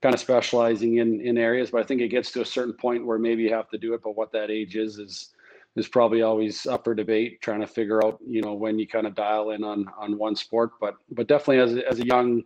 kind 0.02 0.14
of 0.14 0.20
specializing 0.20 0.98
in 0.98 1.20
in 1.20 1.38
areas. 1.38 1.70
But 1.70 1.82
I 1.82 1.84
think 1.84 2.00
it 2.00 2.08
gets 2.08 2.30
to 2.32 2.40
a 2.40 2.46
certain 2.46 2.74
point 2.74 3.06
where 3.06 3.18
maybe 3.18 3.42
you 3.42 3.52
have 3.52 3.68
to 3.70 3.78
do 3.78 3.94
it. 3.94 4.00
But 4.02 4.16
what 4.16 4.32
that 4.32 4.50
age 4.50 4.76
is 4.76 4.98
is 4.98 5.30
is 5.76 5.88
probably 5.88 6.22
always 6.22 6.66
up 6.66 6.84
for 6.84 6.94
debate. 6.94 7.40
Trying 7.40 7.60
to 7.60 7.66
figure 7.66 8.04
out 8.04 8.18
you 8.26 8.42
know 8.42 8.54
when 8.54 8.78
you 8.78 8.86
kind 8.86 9.06
of 9.06 9.14
dial 9.14 9.50
in 9.50 9.64
on 9.64 9.86
on 9.98 10.18
one 10.18 10.36
sport. 10.36 10.72
But 10.80 10.94
but 11.10 11.28
definitely 11.28 11.58
as 11.58 11.84
as 11.90 12.00
a 12.00 12.06
young 12.06 12.42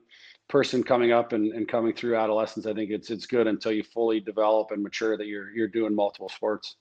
person 0.49 0.83
coming 0.83 1.13
up 1.13 1.33
and, 1.33 1.53
and 1.53 1.67
coming 1.69 1.95
through 1.95 2.17
adolescence, 2.17 2.67
I 2.67 2.75
think 2.75 2.91
it's 2.91 3.11
it's 3.11 3.27
good 3.27 3.47
until 3.47 3.73
you 3.73 3.83
fully 3.83 4.21
develop 4.21 4.71
and 4.71 4.83
mature 4.83 5.17
that 5.17 5.27
you're 5.27 5.51
you're 5.51 5.69
doing 5.69 5.95
multiple 5.95 6.29
sports. 6.29 6.77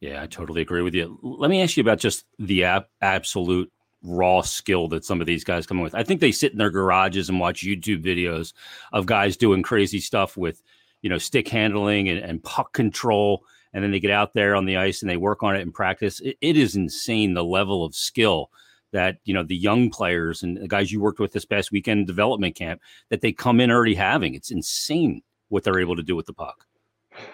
Yeah, 0.00 0.22
I 0.22 0.26
totally 0.26 0.62
agree 0.62 0.82
with 0.82 0.94
you. 0.94 1.18
Let 1.22 1.50
me 1.50 1.62
ask 1.62 1.76
you 1.76 1.80
about 1.80 1.98
just 1.98 2.24
the 2.38 2.64
ab- 2.64 2.86
absolute 3.00 3.72
raw 4.04 4.42
skill 4.42 4.88
that 4.88 5.04
some 5.04 5.20
of 5.20 5.26
these 5.26 5.42
guys 5.42 5.66
come 5.66 5.80
with. 5.80 5.94
I 5.94 6.04
think 6.04 6.20
they 6.20 6.32
sit 6.32 6.52
in 6.52 6.58
their 6.58 6.70
garages 6.70 7.28
and 7.28 7.40
watch 7.40 7.62
YouTube 7.62 8.04
videos 8.04 8.52
of 8.92 9.06
guys 9.06 9.36
doing 9.36 9.62
crazy 9.62 10.00
stuff 10.00 10.36
with, 10.36 10.62
you 11.02 11.10
know, 11.10 11.18
stick 11.18 11.48
handling 11.48 12.08
and, 12.08 12.18
and 12.18 12.42
puck 12.42 12.72
control. 12.72 13.44
And 13.72 13.82
then 13.82 13.90
they 13.90 14.00
get 14.00 14.10
out 14.10 14.34
there 14.34 14.54
on 14.54 14.66
the 14.66 14.76
ice 14.76 15.02
and 15.02 15.10
they 15.10 15.16
work 15.16 15.42
on 15.42 15.56
it 15.56 15.60
in 15.60 15.72
practice. 15.72 16.20
it, 16.20 16.36
it 16.40 16.56
is 16.56 16.76
insane 16.76 17.34
the 17.34 17.44
level 17.44 17.84
of 17.84 17.94
skill 17.94 18.50
that 18.94 19.16
you 19.24 19.34
know 19.34 19.42
the 19.42 19.56
young 19.56 19.90
players 19.90 20.44
and 20.44 20.56
the 20.56 20.68
guys 20.68 20.90
you 20.92 21.00
worked 21.00 21.18
with 21.18 21.32
this 21.32 21.44
past 21.44 21.72
weekend 21.72 22.06
development 22.06 22.54
camp 22.54 22.80
that 23.10 23.20
they 23.20 23.32
come 23.32 23.60
in 23.60 23.70
already 23.70 23.96
having. 23.96 24.34
It's 24.34 24.52
insane 24.52 25.22
what 25.48 25.64
they're 25.64 25.80
able 25.80 25.96
to 25.96 26.02
do 26.02 26.14
with 26.16 26.26
the 26.26 26.32
puck. 26.32 26.64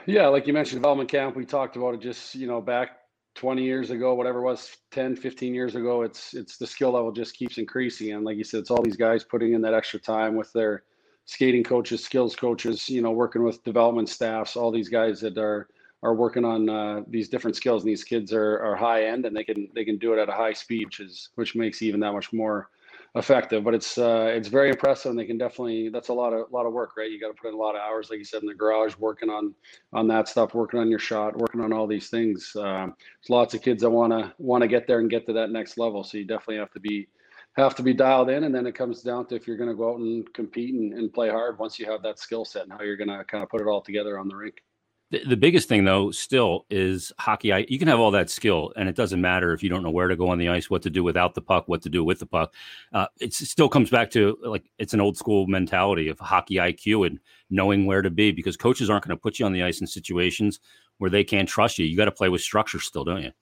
Yeah, 0.06 0.26
like 0.28 0.46
you 0.46 0.54
mentioned, 0.54 0.80
development 0.80 1.10
camp. 1.10 1.36
We 1.36 1.44
talked 1.44 1.76
about 1.76 1.94
it 1.94 2.00
just 2.00 2.34
you 2.34 2.46
know 2.46 2.62
back 2.62 2.99
20 3.34 3.62
years 3.62 3.90
ago, 3.90 4.14
whatever 4.14 4.40
it 4.40 4.44
was, 4.44 4.76
10, 4.90 5.16
15 5.16 5.54
years 5.54 5.74
ago. 5.74 6.02
It's 6.02 6.34
it's 6.34 6.56
the 6.56 6.66
skill 6.66 6.92
level 6.92 7.12
just 7.12 7.36
keeps 7.36 7.58
increasing, 7.58 8.12
and 8.12 8.24
like 8.24 8.36
you 8.36 8.44
said, 8.44 8.60
it's 8.60 8.70
all 8.70 8.82
these 8.82 8.96
guys 8.96 9.24
putting 9.24 9.54
in 9.54 9.62
that 9.62 9.74
extra 9.74 10.00
time 10.00 10.36
with 10.36 10.52
their 10.52 10.84
skating 11.26 11.62
coaches, 11.62 12.02
skills 12.02 12.34
coaches, 12.34 12.88
you 12.88 13.02
know, 13.02 13.12
working 13.12 13.44
with 13.44 13.62
development 13.62 14.08
staffs, 14.08 14.56
all 14.56 14.70
these 14.70 14.88
guys 14.88 15.20
that 15.20 15.38
are 15.38 15.68
are 16.02 16.14
working 16.14 16.44
on 16.44 16.68
uh, 16.68 17.02
these 17.08 17.28
different 17.28 17.56
skills. 17.56 17.82
And 17.82 17.90
these 17.90 18.04
kids 18.04 18.32
are, 18.32 18.58
are 18.62 18.74
high 18.74 19.04
end 19.04 19.26
and 19.26 19.36
they 19.36 19.44
can 19.44 19.68
they 19.74 19.84
can 19.84 19.98
do 19.98 20.12
it 20.12 20.18
at 20.18 20.28
a 20.28 20.32
high 20.32 20.52
speed, 20.52 20.86
which 20.86 21.00
is 21.00 21.28
which 21.34 21.54
makes 21.54 21.82
even 21.82 22.00
that 22.00 22.12
much 22.12 22.32
more 22.32 22.70
effective. 23.14 23.64
But 23.64 23.74
it's 23.74 23.98
uh, 23.98 24.30
it's 24.34 24.48
very 24.48 24.70
impressive, 24.70 25.10
and 25.10 25.18
they 25.18 25.24
can 25.24 25.38
definitely. 25.38 25.88
That's 25.88 26.08
a 26.08 26.14
lot 26.14 26.32
of 26.32 26.50
lot 26.52 26.66
of 26.66 26.72
work, 26.72 26.96
right? 26.96 27.10
You 27.10 27.20
got 27.20 27.28
to 27.28 27.34
put 27.34 27.48
in 27.48 27.54
a 27.54 27.58
lot 27.58 27.74
of 27.74 27.80
hours, 27.80 28.10
like 28.10 28.18
you 28.18 28.24
said, 28.24 28.42
in 28.42 28.48
the 28.48 28.54
garage, 28.54 28.96
working 28.98 29.30
on 29.30 29.54
on 29.92 30.08
that 30.08 30.28
stuff, 30.28 30.54
working 30.54 30.80
on 30.80 30.88
your 30.88 30.98
shot, 30.98 31.36
working 31.36 31.60
on 31.60 31.72
all 31.72 31.86
these 31.86 32.08
things. 32.08 32.52
Um, 32.56 32.94
there's 32.96 33.30
lots 33.30 33.54
of 33.54 33.62
kids 33.62 33.82
that 33.82 33.90
want 33.90 34.12
to 34.12 34.32
want 34.38 34.62
to 34.62 34.68
get 34.68 34.86
there 34.86 35.00
and 35.00 35.10
get 35.10 35.26
to 35.26 35.32
that 35.34 35.50
next 35.50 35.78
level. 35.78 36.04
So 36.04 36.18
you 36.18 36.24
definitely 36.24 36.58
have 36.58 36.72
to 36.72 36.80
be 36.80 37.08
have 37.56 37.74
to 37.74 37.82
be 37.82 37.92
dialed 37.92 38.30
in, 38.30 38.44
and 38.44 38.54
then 38.54 38.66
it 38.66 38.74
comes 38.74 39.02
down 39.02 39.26
to 39.26 39.34
if 39.34 39.46
you're 39.46 39.56
going 39.56 39.70
to 39.70 39.76
go 39.76 39.92
out 39.92 39.98
and 39.98 40.32
compete 40.34 40.74
and, 40.74 40.92
and 40.94 41.12
play 41.12 41.28
hard 41.28 41.58
once 41.58 41.78
you 41.78 41.90
have 41.90 42.02
that 42.02 42.18
skill 42.18 42.44
set 42.44 42.62
and 42.62 42.72
how 42.72 42.82
you're 42.82 42.96
going 42.96 43.08
to 43.08 43.24
kind 43.24 43.42
of 43.42 43.50
put 43.50 43.60
it 43.60 43.66
all 43.66 43.80
together 43.80 44.18
on 44.18 44.28
the 44.28 44.36
rink. 44.36 44.62
The, 45.10 45.36
biggest 45.36 45.68
thing, 45.68 45.84
though, 45.84 46.12
still 46.12 46.66
is 46.70 47.12
hockey. 47.18 47.52
I, 47.52 47.66
you 47.68 47.80
can 47.80 47.88
have 47.88 47.98
all 47.98 48.12
that 48.12 48.30
skill, 48.30 48.72
and 48.76 48.88
it 48.88 48.94
doesn't 48.94 49.20
matter 49.20 49.52
if 49.52 49.60
you 49.60 49.68
don't 49.68 49.82
know 49.82 49.90
where 49.90 50.06
to 50.06 50.14
go 50.14 50.28
on 50.28 50.38
the 50.38 50.48
ice, 50.48 50.70
what 50.70 50.82
to 50.82 50.90
do 50.90 51.02
without 51.02 51.34
the 51.34 51.42
puck, 51.42 51.66
what 51.66 51.82
to 51.82 51.88
do 51.88 52.04
with 52.04 52.20
the 52.20 52.26
puck. 52.26 52.54
Uh, 52.92 53.06
it 53.20 53.34
still 53.34 53.68
comes 53.68 53.90
back 53.90 54.12
to 54.12 54.38
like 54.44 54.70
it's 54.78 54.94
an 54.94 55.00
old 55.00 55.16
school 55.16 55.48
mentality 55.48 56.08
of 56.08 56.20
hockey 56.20 56.56
IQ 56.56 57.08
and 57.08 57.18
knowing 57.50 57.86
where 57.86 58.02
to 58.02 58.10
be 58.10 58.30
because 58.30 58.56
coaches 58.56 58.88
aren't 58.88 59.04
going 59.04 59.16
to 59.16 59.20
put 59.20 59.40
you 59.40 59.46
on 59.46 59.52
the 59.52 59.64
ice 59.64 59.80
in 59.80 59.86
situations 59.88 60.60
where 60.98 61.10
they 61.10 61.24
can't 61.24 61.48
trust 61.48 61.76
you. 61.78 61.86
You 61.86 61.96
got 61.96 62.04
to 62.04 62.12
play 62.12 62.28
with 62.28 62.40
structure 62.40 62.78
still, 62.78 63.02
don't 63.02 63.22
you? 63.22 63.32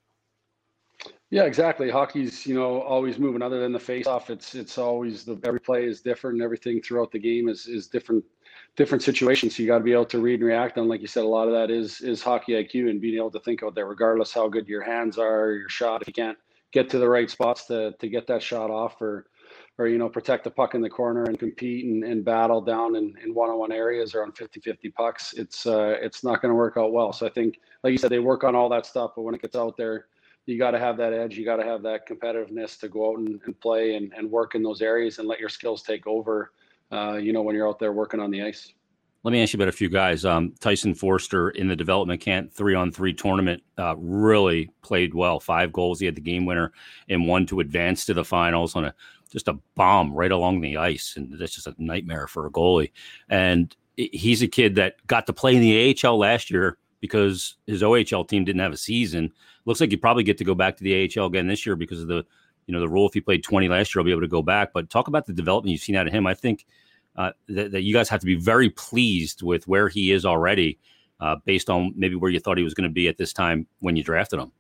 Yeah, 1.31 1.45
exactly. 1.45 1.91
Hockey's 1.91 2.47
you 2.47 2.55
know 2.55 2.81
always 2.81 3.19
moving. 3.19 3.43
Other 3.43 3.61
than 3.61 3.73
the 3.73 3.79
face-off, 3.79 4.31
it's 4.31 4.55
it's 4.55 4.79
always 4.79 5.25
the 5.25 5.39
every 5.45 5.61
play 5.61 5.85
is 5.85 6.01
different. 6.01 6.37
and 6.37 6.43
Everything 6.43 6.81
throughout 6.81 7.13
the 7.13 7.19
game 7.19 7.51
is 7.51 7.67
is 7.67 7.89
different 7.89 8.25
different 8.79 9.03
situations. 9.03 9.57
So 9.57 9.63
you 9.63 9.69
got 9.69 9.79
to 9.79 9.85
be 9.85 9.93
able 9.93 10.07
to 10.07 10.21
read 10.21 10.39
and 10.39 10.49
react. 10.49 10.79
And 10.79 10.89
like 10.89 11.01
you 11.01 11.09
said, 11.09 11.25
a 11.25 11.27
lot 11.27 11.49
of 11.49 11.53
that 11.53 11.69
is 11.71 12.01
is 12.01 12.23
hockey 12.23 12.53
IQ 12.53 12.89
and 12.89 13.01
being 13.01 13.17
able 13.17 13.33
to 13.33 13.41
think 13.41 13.63
out 13.65 13.75
there, 13.75 13.87
regardless 13.87 14.33
how 14.33 14.49
good 14.49 14.69
your 14.69 14.83
hands 14.83 15.19
are, 15.19 15.53
your 15.53 15.69
shot. 15.69 16.01
If 16.01 16.09
you 16.09 16.15
can't 16.15 16.39
get 16.73 16.89
to 16.91 16.99
the 16.99 17.09
right 17.09 17.29
spots 17.29 17.67
to 17.67 17.93
to 17.99 18.09
get 18.09 18.29
that 18.29 18.41
shot 18.41 18.71
off, 18.71 19.03
or 19.03 19.27
or 19.79 19.89
you 19.89 19.99
know 19.99 20.09
protect 20.09 20.45
the 20.45 20.51
puck 20.51 20.77
in 20.77 20.81
the 20.81 20.89
corner 20.89 21.25
and 21.25 21.41
compete 21.41 21.87
and, 21.87 22.05
and 22.05 22.25
battle 22.25 22.61
down 22.61 22.95
in, 22.95 23.15
in 23.25 23.35
one-on-one 23.35 23.73
areas 23.73 24.15
or 24.15 24.23
on 24.23 24.31
50-50 24.33 24.95
pucks, 24.95 25.35
it's 25.35 25.67
uh, 25.67 25.97
it's 26.01 26.23
not 26.23 26.41
going 26.41 26.51
to 26.51 26.57
work 26.57 26.77
out 26.77 26.93
well. 26.93 27.13
So 27.13 27.27
I 27.27 27.31
think, 27.31 27.59
like 27.83 27.91
you 27.91 27.99
said, 27.99 28.13
they 28.13 28.21
work 28.21 28.45
on 28.45 28.55
all 28.55 28.69
that 28.69 28.87
stuff, 28.87 29.11
but 29.17 29.23
when 29.23 29.35
it 29.35 29.43
gets 29.43 29.57
out 29.57 29.77
there 29.77 30.07
you 30.47 30.59
got 30.59 30.71
to 30.71 30.79
have 30.79 30.97
that 30.97 31.13
edge. 31.13 31.37
You 31.37 31.45
got 31.45 31.57
to 31.57 31.65
have 31.65 31.83
that 31.83 32.09
competitiveness 32.09 32.81
to 32.81 32.89
go 32.89 33.11
out 33.11 33.19
and, 33.19 33.39
and 33.45 33.61
play 33.61 33.97
and, 33.97 34.15
and 34.17 34.31
work 34.31 34.55
in 34.55 34.63
those 34.63 34.81
areas 34.81 35.19
and 35.19 35.29
let 35.29 35.39
your 35.39 35.51
skills 35.51 35.83
take 35.83 36.07
over. 36.07 36.53
Uh, 36.91 37.17
you 37.17 37.33
know, 37.33 37.43
when 37.43 37.55
you're 37.55 37.69
out 37.69 37.79
there 37.79 37.93
working 37.93 38.21
on 38.21 38.31
the 38.31 38.43
ice. 38.43 38.73
Let 39.25 39.33
me 39.33 39.43
ask 39.43 39.53
you 39.53 39.59
about 39.59 39.69
a 39.69 39.73
few 39.73 39.89
guys. 39.89 40.25
Um, 40.25 40.55
Tyson 40.61 40.95
Foerster 40.95 41.51
in 41.51 41.67
the 41.67 41.75
development 41.75 42.21
camp 42.21 42.53
three 42.53 42.75
on 42.75 42.93
three 42.93 43.13
tournament 43.13 43.63
uh, 43.77 43.97
really 43.97 44.71
played 44.83 45.13
well. 45.13 45.41
Five 45.41 45.73
goals. 45.73 45.99
He 45.99 46.07
had 46.07 46.15
the 46.15 46.21
game 46.21 46.47
winner 46.47 46.73
and 47.09 47.27
one 47.27 47.45
to 47.47 47.61
advance 47.61 48.07
to 48.07 48.15
the 48.15 48.25
finals 48.25 48.77
on 48.77 48.85
a 48.85 48.95
just 49.31 49.49
a 49.49 49.59
bomb 49.75 50.13
right 50.15 50.33
along 50.33 50.61
the 50.61 50.77
ice, 50.77 51.15
and 51.17 51.37
that's 51.39 51.55
just 51.55 51.67
a 51.67 51.75
nightmare 51.79 52.27
for 52.27 52.47
a 52.47 52.51
goalie. 52.51 52.93
And 53.29 53.75
he's 53.97 54.43
a 54.43 54.49
kid 54.49 54.77
that 54.77 55.05
got 55.07 55.27
to 55.27 55.33
play 55.33 55.55
in 55.55 55.61
the 55.61 55.97
AHL 56.05 56.19
last 56.19 56.51
year 56.51 56.79
because 57.01 57.57
his 57.67 57.83
OHL 57.83 58.27
team 58.27 58.45
didn't 58.45 58.61
have 58.61 58.73
a 58.73 58.77
season. 58.79 59.33
Looks 59.65 59.81
like 59.81 59.91
you 59.91 59.99
probably 59.99 60.23
get 60.23 60.39
to 60.39 60.45
go 60.45 60.55
back 60.55 60.77
to 60.77 60.85
the 60.85 61.11
AHL 61.17 61.27
again 61.27 61.49
this 61.49 61.67
year 61.67 61.77
because 61.77 62.01
of 62.01 62.09
the 62.09 62.25
you 62.69 62.75
know 62.75 62.81
the 62.81 62.89
rule. 62.89 63.09
If 63.09 63.15
he 63.15 63.21
played 63.21 63.43
20 63.43 63.67
last 63.69 63.93
year, 63.93 64.01
I'll 64.01 64.05
be 64.05 64.13
able 64.13 64.21
to 64.21 64.29
go 64.29 64.43
back. 64.43 64.73
But 64.73 64.91
talk 64.91 65.09
about 65.09 65.27
the 65.27 65.33
development 65.33 65.73
you've 65.73 65.81
seen 65.81 65.97
out 65.97 66.07
of 66.07 66.13
him. 66.13 66.27
I 66.27 66.35
think 66.35 66.67
uh, 67.17 67.33
that, 67.49 67.73
that, 67.73 67.83
you 67.83 67.93
guys 67.93 68.09
have 68.11 68.21
to 68.21 68.27
be 68.27 68.37
very 68.37 68.71
pleased 68.71 69.43
with 69.43 69.67
where 69.67 69.89
he 69.89 70.13
is 70.13 70.25
already, 70.25 70.79
uh, 71.19 71.37
based 71.45 71.69
on 71.69 71.93
maybe 71.97 72.15
where 72.15 72.31
you 72.31 72.39
thought 72.39 72.59
he 72.59 72.63
was 72.63 72.75
going 72.75 72.89
to 72.89 72.93
be 72.93 73.09
at 73.09 73.17
this 73.17 73.33
time 73.33 73.67
when 73.81 73.97
you 73.97 74.05
drafted 74.05 74.39
him. 74.39 74.53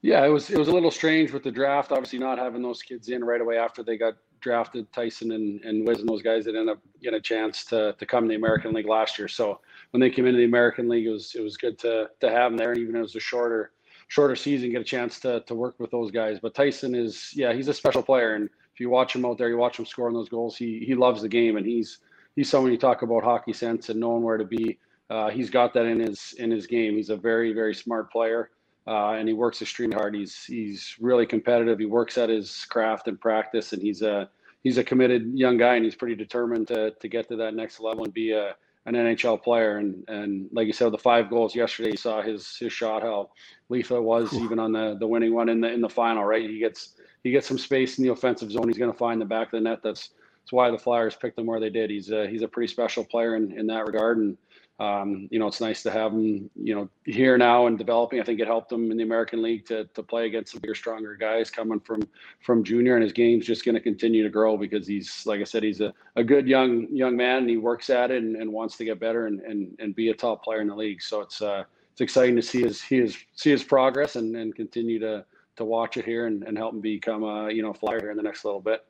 Yeah, 0.00 0.24
it 0.24 0.28
was 0.28 0.50
it 0.50 0.58
was 0.58 0.68
a 0.68 0.72
little 0.72 0.90
strange 0.90 1.32
with 1.32 1.42
the 1.42 1.50
draft. 1.50 1.90
Obviously, 1.90 2.20
not 2.20 2.38
having 2.38 2.62
those 2.62 2.80
kids 2.80 3.08
in 3.08 3.24
right 3.24 3.40
away 3.40 3.58
after 3.58 3.82
they 3.82 3.96
got 3.96 4.14
drafted. 4.40 4.90
Tyson 4.92 5.32
and 5.32 5.60
and 5.64 5.86
Wiz 5.86 5.98
and 5.98 6.08
those 6.08 6.22
guys 6.22 6.44
that 6.44 6.54
ended 6.54 6.76
up 6.76 6.82
getting 7.02 7.18
a 7.18 7.22
chance 7.22 7.64
to 7.66 7.94
to 7.98 8.06
come 8.06 8.24
to 8.24 8.28
the 8.28 8.36
American 8.36 8.72
League 8.72 8.86
last 8.86 9.18
year. 9.18 9.26
So 9.26 9.60
when 9.90 10.00
they 10.00 10.10
came 10.10 10.26
into 10.26 10.38
the 10.38 10.44
American 10.44 10.88
League, 10.88 11.06
it 11.06 11.10
was 11.10 11.34
it 11.34 11.42
was 11.42 11.56
good 11.56 11.76
to 11.80 12.08
to 12.20 12.30
have 12.30 12.52
them 12.52 12.56
there, 12.56 12.74
even 12.74 12.94
it 12.94 13.00
was 13.00 13.16
a 13.16 13.20
shorter 13.20 13.72
shorter 14.08 14.36
season, 14.36 14.70
get 14.70 14.80
a 14.80 14.84
chance 14.84 15.20
to 15.20 15.40
to 15.46 15.54
work 15.54 15.78
with 15.78 15.90
those 15.90 16.10
guys. 16.10 16.38
But 16.40 16.54
Tyson 16.54 16.94
is 16.94 17.32
yeah, 17.34 17.52
he's 17.52 17.68
a 17.68 17.74
special 17.74 18.02
player, 18.02 18.34
and 18.34 18.48
if 18.74 18.80
you 18.80 18.90
watch 18.90 19.14
him 19.14 19.24
out 19.24 19.38
there, 19.38 19.48
you 19.48 19.56
watch 19.56 19.78
him 19.78 19.86
scoring 19.86 20.14
those 20.14 20.28
goals. 20.28 20.56
He 20.56 20.84
he 20.86 20.94
loves 20.94 21.22
the 21.22 21.28
game, 21.28 21.56
and 21.56 21.66
he's 21.66 21.98
he's 22.34 22.48
someone 22.48 22.72
you 22.72 22.78
talk 22.78 23.02
about 23.02 23.24
hockey 23.24 23.52
sense 23.52 23.88
and 23.88 24.00
knowing 24.00 24.22
where 24.22 24.36
to 24.36 24.44
be. 24.44 24.78
Uh, 25.08 25.30
he's 25.30 25.50
got 25.50 25.72
that 25.74 25.86
in 25.86 26.00
his 26.00 26.34
in 26.38 26.50
his 26.50 26.66
game. 26.66 26.94
He's 26.94 27.10
a 27.10 27.16
very 27.16 27.52
very 27.52 27.74
smart 27.74 28.10
player, 28.10 28.50
uh, 28.86 29.12
and 29.12 29.28
he 29.28 29.34
works 29.34 29.62
extremely 29.62 29.96
hard. 29.96 30.14
He's 30.14 30.44
he's 30.44 30.96
really 31.00 31.26
competitive. 31.26 31.78
He 31.78 31.86
works 31.86 32.18
at 32.18 32.28
his 32.28 32.64
craft 32.66 33.08
and 33.08 33.20
practice, 33.20 33.72
and 33.72 33.82
he's 33.82 34.02
a 34.02 34.28
he's 34.62 34.78
a 34.78 34.84
committed 34.84 35.32
young 35.34 35.56
guy, 35.56 35.76
and 35.76 35.84
he's 35.84 35.94
pretty 35.94 36.16
determined 36.16 36.68
to 36.68 36.90
to 36.90 37.08
get 37.08 37.28
to 37.28 37.36
that 37.36 37.54
next 37.54 37.80
level 37.80 38.04
and 38.04 38.12
be 38.12 38.32
a 38.32 38.56
an 38.86 38.94
NHL 38.94 39.42
player. 39.42 39.78
And 39.78 40.04
and 40.08 40.48
like 40.52 40.66
you 40.66 40.72
said, 40.72 40.92
the 40.92 40.98
five 40.98 41.28
goals 41.28 41.54
yesterday, 41.54 41.90
you 41.90 41.96
saw 41.96 42.22
his 42.22 42.56
his 42.56 42.72
shot 42.72 43.02
how 43.02 43.30
lethal 43.68 44.00
was, 44.02 44.32
even 44.34 44.58
on 44.58 44.72
the 44.72 44.96
the 44.98 45.06
winning 45.06 45.34
one 45.34 45.48
in 45.48 45.60
the 45.60 45.70
in 45.70 45.80
the 45.80 45.88
final. 45.88 46.24
Right, 46.24 46.48
he 46.48 46.58
gets 46.58 46.94
he 47.22 47.30
gets 47.30 47.46
some 47.46 47.58
space 47.58 47.98
in 47.98 48.04
the 48.04 48.12
offensive 48.12 48.50
zone. 48.50 48.68
He's 48.68 48.78
going 48.78 48.92
to 48.92 48.98
find 48.98 49.20
the 49.20 49.26
back 49.26 49.48
of 49.48 49.52
the 49.52 49.60
net. 49.60 49.80
That's 49.82 50.10
that's 50.46 50.52
why 50.52 50.70
the 50.70 50.78
Flyers 50.78 51.16
picked 51.16 51.36
him 51.36 51.46
where 51.46 51.58
they 51.58 51.70
did. 51.70 51.90
He's 51.90 52.12
a, 52.12 52.28
he's 52.28 52.42
a 52.42 52.46
pretty 52.46 52.72
special 52.72 53.04
player 53.04 53.34
in, 53.34 53.50
in 53.58 53.66
that 53.66 53.84
regard. 53.84 54.18
And 54.18 54.38
um, 54.78 55.26
you 55.30 55.38
know, 55.38 55.46
it's 55.46 55.60
nice 55.60 55.82
to 55.84 55.90
have 55.90 56.12
him, 56.12 56.50
you 56.54 56.74
know, 56.74 56.88
here 57.04 57.38
now 57.38 57.66
and 57.66 57.78
developing. 57.78 58.20
I 58.20 58.24
think 58.24 58.40
it 58.40 58.46
helped 58.46 58.70
him 58.70 58.90
in 58.90 58.98
the 58.98 59.04
American 59.04 59.40
League 59.42 59.64
to 59.66 59.84
to 59.86 60.02
play 60.02 60.26
against 60.26 60.52
some 60.52 60.60
bigger, 60.60 60.74
stronger 60.74 61.14
guys 61.14 61.50
coming 61.50 61.80
from 61.80 62.02
from 62.40 62.62
junior, 62.62 62.94
and 62.94 63.02
his 63.02 63.12
game's 63.12 63.46
just 63.46 63.64
going 63.64 63.74
to 63.74 63.80
continue 63.80 64.22
to 64.22 64.28
grow 64.28 64.58
because 64.58 64.86
he's, 64.86 65.24
like 65.24 65.40
I 65.40 65.44
said, 65.44 65.62
he's 65.62 65.80
a, 65.80 65.94
a 66.16 66.22
good 66.22 66.46
young 66.46 66.88
young 66.94 67.16
man, 67.16 67.38
and 67.38 67.50
he 67.50 67.56
works 67.56 67.88
at 67.88 68.10
it 68.10 68.22
and, 68.22 68.36
and 68.36 68.52
wants 68.52 68.76
to 68.76 68.84
get 68.84 69.00
better 69.00 69.26
and, 69.26 69.40
and 69.40 69.74
and 69.78 69.94
be 69.94 70.10
a 70.10 70.14
top 70.14 70.44
player 70.44 70.60
in 70.60 70.68
the 70.68 70.76
league. 70.76 71.00
So 71.00 71.22
it's 71.22 71.40
uh 71.40 71.64
it's 71.92 72.02
exciting 72.02 72.36
to 72.36 72.42
see 72.42 72.60
his 72.60 72.82
his 72.82 73.16
see 73.34 73.50
his 73.50 73.64
progress 73.64 74.16
and 74.16 74.36
and 74.36 74.54
continue 74.54 74.98
to 74.98 75.24
to 75.56 75.64
watch 75.64 75.96
it 75.96 76.04
here 76.04 76.26
and, 76.26 76.42
and 76.42 76.58
help 76.58 76.74
him 76.74 76.82
become 76.82 77.22
a 77.22 77.50
you 77.50 77.62
know 77.62 77.72
flyer 77.72 78.00
here 78.00 78.10
in 78.10 78.18
the 78.18 78.22
next 78.22 78.44
little 78.44 78.60
bit. 78.60 78.84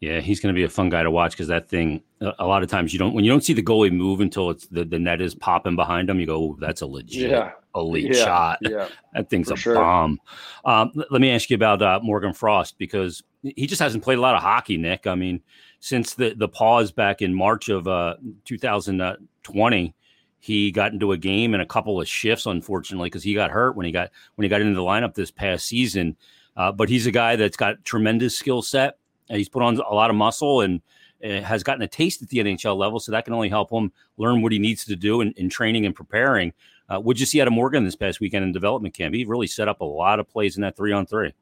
Yeah, 0.00 0.20
he's 0.20 0.40
going 0.40 0.54
to 0.54 0.58
be 0.58 0.64
a 0.64 0.68
fun 0.68 0.88
guy 0.88 1.02
to 1.02 1.10
watch 1.10 1.32
because 1.32 1.48
that 1.48 1.68
thing. 1.68 2.02
A 2.38 2.46
lot 2.46 2.62
of 2.62 2.70
times 2.70 2.92
you 2.92 2.98
don't 2.98 3.12
when 3.12 3.24
you 3.24 3.30
don't 3.30 3.44
see 3.44 3.52
the 3.52 3.62
goalie 3.62 3.92
move 3.92 4.20
until 4.20 4.50
it's 4.50 4.66
the, 4.68 4.84
the 4.84 4.98
net 4.98 5.20
is 5.20 5.34
popping 5.34 5.76
behind 5.76 6.08
him. 6.08 6.18
You 6.18 6.26
go, 6.26 6.56
"That's 6.58 6.80
a 6.80 6.86
legit 6.86 7.30
yeah. 7.30 7.52
elite 7.74 8.14
yeah. 8.14 8.24
shot." 8.24 8.58
Yeah, 8.62 8.88
that 9.12 9.28
thing's 9.28 9.50
a 9.50 9.56
sure. 9.56 9.74
bomb. 9.74 10.20
Um, 10.64 10.92
let 11.10 11.20
me 11.20 11.30
ask 11.30 11.50
you 11.50 11.56
about 11.56 11.82
uh, 11.82 12.00
Morgan 12.02 12.32
Frost 12.32 12.78
because 12.78 13.22
he 13.42 13.66
just 13.66 13.82
hasn't 13.82 14.02
played 14.02 14.18
a 14.18 14.22
lot 14.22 14.34
of 14.34 14.42
hockey. 14.42 14.78
Nick, 14.78 15.06
I 15.06 15.14
mean, 15.14 15.42
since 15.80 16.14
the 16.14 16.34
the 16.34 16.48
pause 16.48 16.92
back 16.92 17.20
in 17.20 17.34
March 17.34 17.68
of 17.68 17.86
uh, 17.86 18.16
2020, 18.46 19.94
he 20.40 20.70
got 20.72 20.92
into 20.92 21.12
a 21.12 21.18
game 21.18 21.52
and 21.52 21.62
a 21.62 21.66
couple 21.66 22.00
of 22.00 22.08
shifts, 22.08 22.46
unfortunately, 22.46 23.08
because 23.08 23.22
he 23.22 23.34
got 23.34 23.50
hurt 23.50 23.76
when 23.76 23.84
he 23.84 23.92
got 23.92 24.10
when 24.34 24.44
he 24.44 24.48
got 24.48 24.62
into 24.62 24.74
the 24.74 24.80
lineup 24.80 25.14
this 25.14 25.30
past 25.30 25.66
season. 25.66 26.16
Uh, 26.56 26.70
but 26.72 26.88
he's 26.88 27.06
a 27.06 27.10
guy 27.10 27.36
that's 27.36 27.56
got 27.56 27.84
tremendous 27.84 28.36
skill 28.36 28.62
set 28.62 28.98
he's 29.28 29.48
put 29.48 29.62
on 29.62 29.78
a 29.78 29.94
lot 29.94 30.10
of 30.10 30.16
muscle 30.16 30.60
and 30.60 30.80
uh, 31.24 31.40
has 31.40 31.62
gotten 31.62 31.82
a 31.82 31.88
taste 31.88 32.22
at 32.22 32.28
the 32.28 32.38
NHL 32.38 32.76
level, 32.76 33.00
so 33.00 33.12
that 33.12 33.24
can 33.24 33.34
only 33.34 33.48
help 33.48 33.70
him 33.70 33.92
learn 34.16 34.42
what 34.42 34.52
he 34.52 34.58
needs 34.58 34.84
to 34.84 34.96
do 34.96 35.20
in, 35.20 35.32
in 35.32 35.48
training 35.48 35.86
and 35.86 35.94
preparing. 35.94 36.52
Uh, 36.88 37.00
would 37.00 37.18
you 37.18 37.26
see 37.26 37.40
out 37.40 37.46
of 37.46 37.52
Morgan 37.52 37.84
this 37.84 37.96
past 37.96 38.20
weekend 38.20 38.44
in 38.44 38.52
development 38.52 38.94
camp? 38.94 39.14
He 39.14 39.24
really 39.24 39.46
set 39.46 39.68
up 39.68 39.80
a 39.80 39.84
lot 39.84 40.20
of 40.20 40.28
plays 40.28 40.56
in 40.56 40.62
that 40.62 40.76
three 40.76 40.92
on 40.92 41.06
three. 41.06 41.32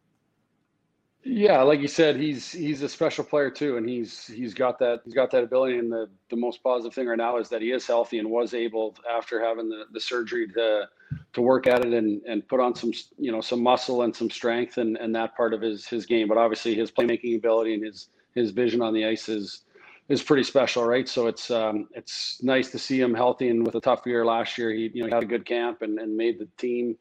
Yeah, 1.24 1.62
like 1.62 1.80
you 1.80 1.88
said, 1.88 2.16
he's 2.16 2.50
he's 2.50 2.82
a 2.82 2.88
special 2.88 3.22
player 3.22 3.48
too, 3.48 3.76
and 3.76 3.88
he's 3.88 4.26
he's 4.26 4.54
got 4.54 4.78
that 4.80 5.02
he's 5.04 5.14
got 5.14 5.30
that 5.30 5.44
ability. 5.44 5.78
And 5.78 5.90
the 5.90 6.08
the 6.30 6.36
most 6.36 6.62
positive 6.64 6.94
thing 6.94 7.06
right 7.06 7.18
now 7.18 7.38
is 7.38 7.48
that 7.50 7.62
he 7.62 7.70
is 7.70 7.86
healthy 7.86 8.18
and 8.18 8.28
was 8.28 8.54
able 8.54 8.96
after 9.08 9.40
having 9.40 9.68
the, 9.68 9.84
the 9.92 10.00
surgery 10.00 10.48
to 10.48 10.88
to 11.32 11.42
work 11.42 11.66
at 11.66 11.84
it 11.84 11.92
and 11.92 12.22
and 12.26 12.46
put 12.48 12.60
on 12.60 12.74
some 12.74 12.92
you 13.18 13.32
know 13.32 13.40
some 13.40 13.62
muscle 13.62 14.02
and 14.02 14.14
some 14.14 14.30
strength 14.30 14.78
and 14.78 14.96
and 14.96 15.14
that 15.14 15.36
part 15.36 15.54
of 15.54 15.60
his 15.60 15.86
his 15.86 16.06
game. 16.06 16.28
But 16.28 16.38
obviously 16.38 16.74
his 16.74 16.90
playmaking 16.90 17.36
ability 17.36 17.74
and 17.74 17.84
his 17.84 18.08
his 18.34 18.50
vision 18.50 18.82
on 18.82 18.94
the 18.94 19.04
ice 19.06 19.28
is 19.28 19.62
is 20.08 20.22
pretty 20.22 20.42
special, 20.42 20.84
right? 20.84 21.08
So 21.08 21.26
it's 21.26 21.50
um, 21.50 21.88
it's 21.94 22.42
nice 22.42 22.70
to 22.70 22.78
see 22.78 23.00
him 23.00 23.14
healthy 23.14 23.48
and 23.48 23.64
with 23.64 23.74
a 23.76 23.80
tough 23.80 24.02
year 24.06 24.24
last 24.24 24.58
year. 24.58 24.70
He 24.70 24.90
you 24.92 25.02
know 25.02 25.06
he 25.06 25.14
had 25.14 25.22
a 25.22 25.26
good 25.26 25.46
camp 25.46 25.82
and, 25.82 25.98
and 25.98 26.16
made 26.16 26.38
the 26.38 26.48
team 26.58 26.96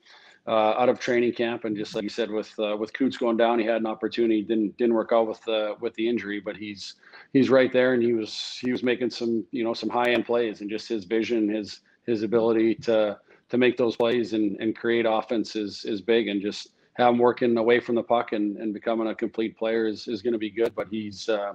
uh, 0.47 0.73
out 0.77 0.89
of 0.89 1.00
training 1.00 1.33
camp, 1.33 1.65
and 1.65 1.77
just 1.77 1.93
like 1.93 2.03
you 2.03 2.09
said, 2.09 2.31
with 2.31 2.51
uh, 2.59 2.75
with 2.77 2.93
Coots 2.93 3.17
going 3.17 3.38
down, 3.38 3.59
he 3.59 3.65
had 3.65 3.81
an 3.81 3.88
opportunity. 3.88 4.41
Didn't 4.41 4.77
didn't 4.77 4.95
work 4.95 5.11
out 5.11 5.27
with 5.27 5.43
the 5.45 5.75
with 5.79 5.93
the 5.95 6.07
injury, 6.07 6.39
but 6.39 6.55
he's 6.55 6.95
he's 7.33 7.50
right 7.50 7.71
there, 7.71 7.93
and 7.93 8.01
he 8.01 8.13
was 8.13 8.57
he 8.61 8.71
was 8.71 8.81
making 8.81 9.09
some 9.09 9.45
you 9.51 9.63
know 9.63 9.73
some 9.73 9.89
high 9.89 10.11
end 10.11 10.25
plays, 10.25 10.61
and 10.61 10.69
just 10.69 10.88
his 10.88 11.05
vision, 11.05 11.50
his 11.50 11.81
his 12.05 12.23
ability 12.23 12.75
to 12.75 13.19
to 13.51 13.58
make 13.58 13.77
those 13.77 13.98
plays 13.98 14.34
and, 14.34 14.58
and 14.60 14.75
create 14.75 15.05
offense 15.08 15.55
is 15.55 15.86
is 15.86 16.01
big, 16.01 16.29
and 16.29 16.41
just 16.41 16.70
have 16.93 17.13
him 17.13 17.20
working 17.20 17.58
away 17.58 17.79
from 17.79 17.96
the 17.96 18.03
puck 18.03 18.31
and, 18.31 18.58
and 18.58 18.74
becoming 18.74 19.08
a 19.08 19.15
complete 19.15 19.58
player 19.58 19.88
is, 19.88 20.08
is 20.08 20.22
going 20.22 20.34
to 20.34 20.39
be 20.39 20.50
good. 20.50 20.74
But 20.75 20.88
he's, 20.89 21.29
uh, 21.29 21.53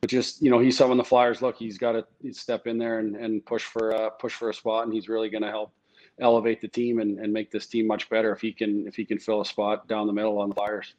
but 0.00 0.10
just 0.10 0.42
you 0.42 0.50
know, 0.50 0.58
he's 0.58 0.76
someone 0.76 0.98
the 0.98 1.04
Flyers 1.04 1.42
look. 1.42 1.56
He's 1.56 1.78
got 1.78 1.92
to 1.92 2.32
step 2.32 2.66
in 2.66 2.78
there 2.78 2.98
and, 2.98 3.16
and 3.16 3.44
push 3.44 3.62
for 3.62 3.94
uh, 3.94 4.10
push 4.10 4.32
for 4.32 4.50
a 4.50 4.54
spot, 4.54 4.84
and 4.84 4.92
he's 4.92 5.08
really 5.08 5.28
going 5.28 5.42
to 5.42 5.50
help 5.50 5.72
elevate 6.18 6.62
the 6.62 6.68
team 6.68 6.98
and, 7.00 7.18
and 7.18 7.30
make 7.32 7.50
this 7.50 7.66
team 7.66 7.86
much 7.86 8.08
better 8.08 8.32
if 8.32 8.40
he 8.40 8.52
can 8.52 8.86
if 8.86 8.96
he 8.96 9.04
can 9.04 9.18
fill 9.18 9.42
a 9.42 9.46
spot 9.46 9.86
down 9.86 10.06
the 10.06 10.12
middle 10.12 10.38
on 10.38 10.48
the 10.48 10.54
Flyers. 10.54 10.94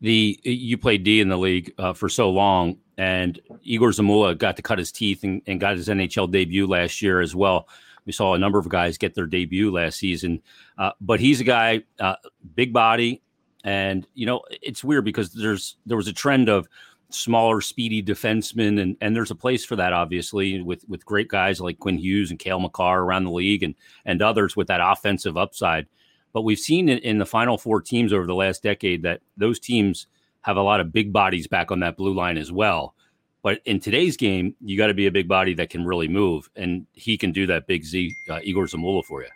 The 0.00 0.38
you 0.42 0.78
played 0.78 1.04
D 1.04 1.20
in 1.20 1.28
the 1.28 1.38
league 1.38 1.72
uh, 1.78 1.92
for 1.92 2.08
so 2.08 2.30
long, 2.30 2.78
and 2.98 3.38
Egor 3.62 3.90
Zamula 3.90 4.36
got 4.36 4.56
to 4.56 4.62
cut 4.62 4.78
his 4.78 4.90
teeth 4.90 5.22
and, 5.22 5.42
and 5.46 5.60
got 5.60 5.76
his 5.76 5.86
NHL 5.86 6.28
debut 6.28 6.66
last 6.66 7.02
year 7.02 7.20
as 7.20 7.36
well. 7.36 7.68
We 8.06 8.12
saw 8.12 8.34
a 8.34 8.38
number 8.38 8.58
of 8.58 8.68
guys 8.68 8.98
get 8.98 9.14
their 9.14 9.26
debut 9.26 9.70
last 9.70 9.98
season, 9.98 10.42
uh, 10.78 10.92
but 11.00 11.20
he's 11.20 11.40
a 11.40 11.44
guy, 11.44 11.82
uh, 11.98 12.16
big 12.54 12.72
body, 12.72 13.22
and 13.64 14.06
you 14.14 14.26
know 14.26 14.42
it's 14.50 14.82
weird 14.84 15.04
because 15.04 15.32
there's 15.32 15.76
there 15.86 15.96
was 15.96 16.08
a 16.08 16.12
trend 16.12 16.48
of 16.48 16.68
smaller, 17.10 17.60
speedy 17.60 18.02
defensemen, 18.02 18.80
and 18.80 18.96
and 19.00 19.14
there's 19.14 19.30
a 19.30 19.36
place 19.36 19.64
for 19.64 19.76
that, 19.76 19.92
obviously, 19.92 20.60
with 20.62 20.84
with 20.88 21.04
great 21.04 21.28
guys 21.28 21.60
like 21.60 21.78
Quinn 21.78 21.98
Hughes 21.98 22.30
and 22.30 22.38
Cale 22.38 22.60
Makar 22.60 23.00
around 23.00 23.24
the 23.24 23.30
league, 23.30 23.62
and 23.62 23.74
and 24.04 24.22
others 24.22 24.56
with 24.56 24.68
that 24.68 24.80
offensive 24.82 25.36
upside. 25.36 25.86
But 26.32 26.42
we've 26.42 26.58
seen 26.58 26.88
in, 26.88 26.98
in 26.98 27.18
the 27.18 27.26
final 27.26 27.58
four 27.58 27.82
teams 27.82 28.12
over 28.12 28.26
the 28.26 28.34
last 28.34 28.62
decade 28.62 29.02
that 29.02 29.20
those 29.36 29.58
teams 29.58 30.06
have 30.42 30.56
a 30.56 30.62
lot 30.62 30.80
of 30.80 30.92
big 30.92 31.12
bodies 31.12 31.46
back 31.46 31.70
on 31.70 31.80
that 31.80 31.96
blue 31.96 32.14
line 32.14 32.38
as 32.38 32.50
well. 32.52 32.94
But 33.42 33.60
in 33.64 33.80
today's 33.80 34.16
game, 34.16 34.54
you 34.60 34.76
got 34.76 34.88
to 34.88 34.94
be 34.94 35.06
a 35.06 35.10
big 35.10 35.28
body 35.28 35.54
that 35.54 35.70
can 35.70 35.84
really 35.84 36.08
move, 36.08 36.50
and 36.56 36.86
he 36.92 37.16
can 37.16 37.32
do 37.32 37.46
that. 37.46 37.66
Big 37.66 37.84
Z, 37.84 38.14
uh, 38.28 38.40
Egor 38.42 38.66
Zamula, 38.66 39.04
for 39.04 39.22
you. 39.22 39.28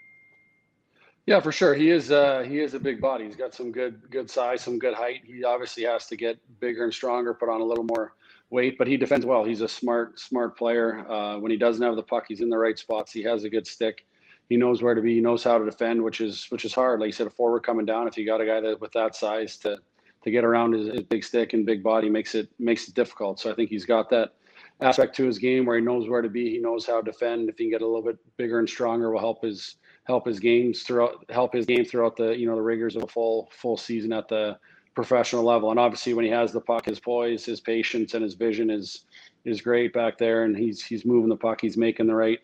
Yeah, 1.27 1.41
for 1.41 1.53
sure. 1.53 1.75
He 1.75 1.91
is 1.91 2.11
uh, 2.11 2.43
he 2.47 2.61
is 2.61 2.75
a 2.75 2.79
big 2.79 3.01
body. 3.01 3.25
He's 3.25 3.37
got 3.37 3.55
some 3.55 3.73
good 3.73 4.11
good 4.11 4.31
size, 4.31 4.61
some 4.61 4.79
good 4.79 4.93
height. 4.93 5.23
He 5.25 5.43
obviously 5.43 5.85
has 5.85 6.07
to 6.09 6.17
get 6.17 6.39
bigger 6.61 6.85
and 6.85 6.93
stronger, 6.93 7.33
put 7.33 7.49
on 7.49 7.63
a 7.63 7.65
little 7.65 7.85
more 7.85 8.15
weight, 8.51 8.77
but 8.77 8.87
he 8.87 8.99
defends 8.99 9.25
well. 9.25 9.43
He's 9.43 9.63
a 9.63 9.69
smart 9.69 10.21
smart 10.21 10.57
player. 10.57 11.11
Uh, 11.11 11.39
when 11.39 11.51
he 11.51 11.57
doesn't 11.57 11.83
have 11.83 11.97
the 11.97 12.03
puck, 12.03 12.27
he's 12.29 12.43
in 12.43 12.51
the 12.51 12.59
right 12.59 12.79
spots. 12.79 13.11
He 13.11 13.23
has 13.23 13.45
a 13.45 13.49
good 13.49 13.67
stick. 13.67 14.05
He 14.51 14.59
knows 14.59 14.83
where 14.83 14.95
to 14.95 15.01
be. 15.01 15.15
He 15.15 15.21
knows 15.23 15.43
how 15.43 15.57
to 15.57 15.65
defend, 15.65 16.03
which 16.03 16.21
is 16.21 16.45
which 16.51 16.67
is 16.67 16.75
hard. 16.75 17.01
Like 17.01 17.07
you 17.07 17.13
said, 17.13 17.27
a 17.27 17.31
forward 17.31 17.61
coming 17.61 17.87
down. 17.87 18.07
If 18.07 18.19
you 18.19 18.27
got 18.27 18.43
a 18.43 18.47
guy 18.47 18.61
that 18.61 18.79
with 18.79 18.93
that 18.93 19.17
size 19.17 19.57
to 19.59 19.79
to 20.25 20.31
get 20.31 20.45
around 20.45 20.73
his, 20.73 20.89
his 20.89 21.03
big 21.03 21.23
stick 21.23 21.53
and 21.53 21.65
big 21.65 21.83
body 21.83 22.11
makes 22.11 22.35
it 22.35 22.49
makes 22.59 22.89
it 22.89 22.95
difficult. 22.95 23.39
So 23.39 23.51
I 23.51 23.55
think 23.55 23.71
he's 23.71 23.85
got 23.85 24.11
that 24.11 24.33
aspect 24.81 25.15
to 25.17 25.25
his 25.25 25.39
game 25.39 25.67
where 25.67 25.77
he 25.77 25.85
knows 25.85 26.09
where 26.09 26.23
to 26.23 26.29
be. 26.29 26.51
He 26.51 26.59
knows 26.59 26.87
how 26.87 27.01
to 27.01 27.11
defend. 27.11 27.49
If 27.49 27.59
he 27.59 27.65
can 27.65 27.71
get 27.71 27.83
a 27.83 27.87
little 27.87 28.03
bit 28.03 28.19
bigger 28.37 28.59
and 28.59 28.69
stronger, 28.69 29.11
will 29.11 29.21
help 29.21 29.43
his 29.43 29.77
help 30.05 30.27
his 30.27 30.41
games 30.41 30.83
throughout 30.83 31.25
help 31.31 31.55
his 31.55 31.67
game 31.67 31.85
throughout 31.85 32.17
the 32.17 32.37
you 32.37 32.47
know 32.47 32.57
the 32.57 32.63
rigors 32.63 32.97
of 32.97 33.03
a 33.05 33.07
full 33.09 33.49
full 33.53 33.77
season 33.77 34.13
at 34.13 34.29
the 34.29 34.59
professional 34.95 35.45
level. 35.45 35.71
And 35.71 35.79
obviously, 35.79 36.15
when 36.15 36.25
he 36.25 36.31
has 36.31 36.53
the 36.53 36.61
puck, 36.61 36.87
his 36.87 37.01
poise, 37.01 37.45
his 37.45 37.61
patience, 37.61 38.15
and 38.15 38.23
his 38.23 38.35
vision 38.35 38.71
is 38.71 39.05
is 39.45 39.61
great 39.61 39.93
back 39.93 40.17
there. 40.19 40.45
And 40.45 40.57
he's 40.57 40.83
he's 40.83 41.05
moving 41.05 41.29
the 41.29 41.37
puck, 41.37 41.61
he's 41.61 41.77
making 41.77 42.07
the 42.07 42.15
right 42.15 42.41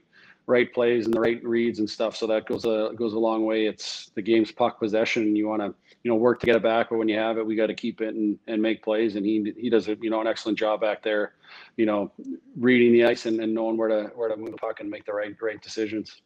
right 0.51 0.73
plays 0.73 1.07
and 1.07 1.15
the 1.15 1.21
right 1.21 1.43
reads 1.45 1.79
and 1.79 1.89
stuff. 1.89 2.17
So 2.17 2.27
that 2.27 2.47
goes 2.47 2.65
a 2.65 2.93
goes 2.97 3.15
a 3.15 3.19
long 3.19 3.47
way. 3.47 3.67
It's 3.67 4.11
the 4.15 4.23
game's 4.23 4.53
puck 4.53 4.79
possession. 4.79 5.35
You 5.37 5.49
want 5.49 5.63
to 5.63 5.75
you 6.03 6.11
know 6.11 6.17
work 6.17 6.41
to 6.41 6.47
get 6.47 6.57
it 6.57 6.63
back, 6.63 6.91
but 6.91 6.99
when 6.99 7.09
you 7.09 7.19
have 7.19 7.39
it, 7.39 7.47
we 7.47 7.55
got 7.57 7.69
to 7.69 7.75
keep 7.75 8.01
it 8.01 8.15
and, 8.15 8.39
and 8.49 8.61
make 8.61 8.83
plays. 8.83 9.17
And 9.17 9.25
he 9.25 9.55
he 9.57 9.71
does 9.71 9.89
a 9.89 9.97
you 10.01 10.11
know 10.11 10.21
an 10.21 10.27
excellent 10.27 10.59
job 10.59 10.81
back 10.81 11.03
there, 11.03 11.35
you 11.77 11.87
know, 11.87 12.13
reading 12.59 12.93
the 12.93 13.05
ice 13.07 13.27
and, 13.27 13.41
and 13.41 13.55
knowing 13.55 13.77
where 13.77 13.89
to 13.89 14.11
where 14.15 14.29
to 14.29 14.37
move 14.37 14.51
the 14.51 14.59
puck 14.59 14.81
and 14.81 14.91
make 14.91 15.07
the 15.07 15.13
right 15.13 15.35
right 15.41 15.63
decisions 15.63 16.21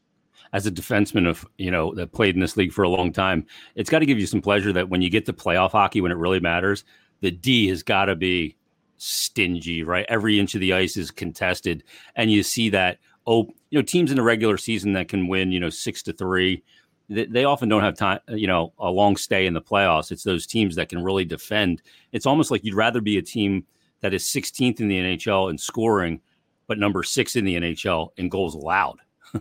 as 0.52 0.66
a 0.66 0.70
defenseman 0.70 1.28
of 1.28 1.46
you 1.58 1.70
know 1.70 1.94
that 1.94 2.12
played 2.12 2.34
in 2.34 2.40
this 2.40 2.56
league 2.56 2.72
for 2.72 2.82
a 2.82 2.88
long 2.88 3.12
time, 3.12 3.46
it's 3.74 3.90
got 3.90 4.00
to 4.00 4.06
give 4.06 4.18
you 4.18 4.26
some 4.26 4.40
pleasure 4.40 4.72
that 4.72 4.88
when 4.88 5.02
you 5.02 5.10
get 5.10 5.26
to 5.26 5.32
playoff 5.32 5.72
hockey 5.72 6.00
when 6.00 6.12
it 6.12 6.16
really 6.16 6.40
matters, 6.40 6.84
the 7.20 7.30
D 7.30 7.68
has 7.68 7.82
got 7.82 8.06
to 8.06 8.16
be 8.16 8.56
stingy, 8.96 9.82
right? 9.82 10.06
Every 10.08 10.38
inch 10.38 10.54
of 10.54 10.60
the 10.60 10.72
ice 10.72 10.96
is 10.96 11.10
contested, 11.10 11.84
and 12.16 12.30
you 12.30 12.42
see 12.42 12.70
that. 12.70 12.98
Oh, 13.26 13.48
you 13.70 13.78
know, 13.78 13.82
teams 13.82 14.10
in 14.10 14.16
the 14.16 14.22
regular 14.22 14.56
season 14.56 14.92
that 14.92 15.08
can 15.08 15.28
win, 15.28 15.50
you 15.50 15.60
know, 15.60 15.70
six 15.70 16.02
to 16.04 16.12
three, 16.12 16.62
they, 17.08 17.26
they 17.26 17.44
often 17.44 17.68
don't 17.68 17.82
have 17.82 17.96
time, 17.96 18.20
you 18.28 18.46
know, 18.46 18.72
a 18.78 18.90
long 18.90 19.16
stay 19.16 19.46
in 19.46 19.54
the 19.54 19.62
playoffs. 19.62 20.10
It's 20.10 20.22
those 20.22 20.46
teams 20.46 20.76
that 20.76 20.88
can 20.88 21.02
really 21.02 21.24
defend. 21.24 21.82
It's 22.12 22.26
almost 22.26 22.50
like 22.50 22.64
you'd 22.64 22.74
rather 22.74 23.00
be 23.00 23.18
a 23.18 23.22
team 23.22 23.64
that 24.00 24.14
is 24.14 24.24
16th 24.24 24.80
in 24.80 24.88
the 24.88 24.98
NHL 24.98 25.50
in 25.50 25.58
scoring, 25.58 26.20
but 26.66 26.78
number 26.78 27.02
six 27.02 27.36
in 27.36 27.44
the 27.44 27.56
NHL 27.56 28.10
in 28.16 28.28
goals 28.28 28.54
allowed 28.54 28.98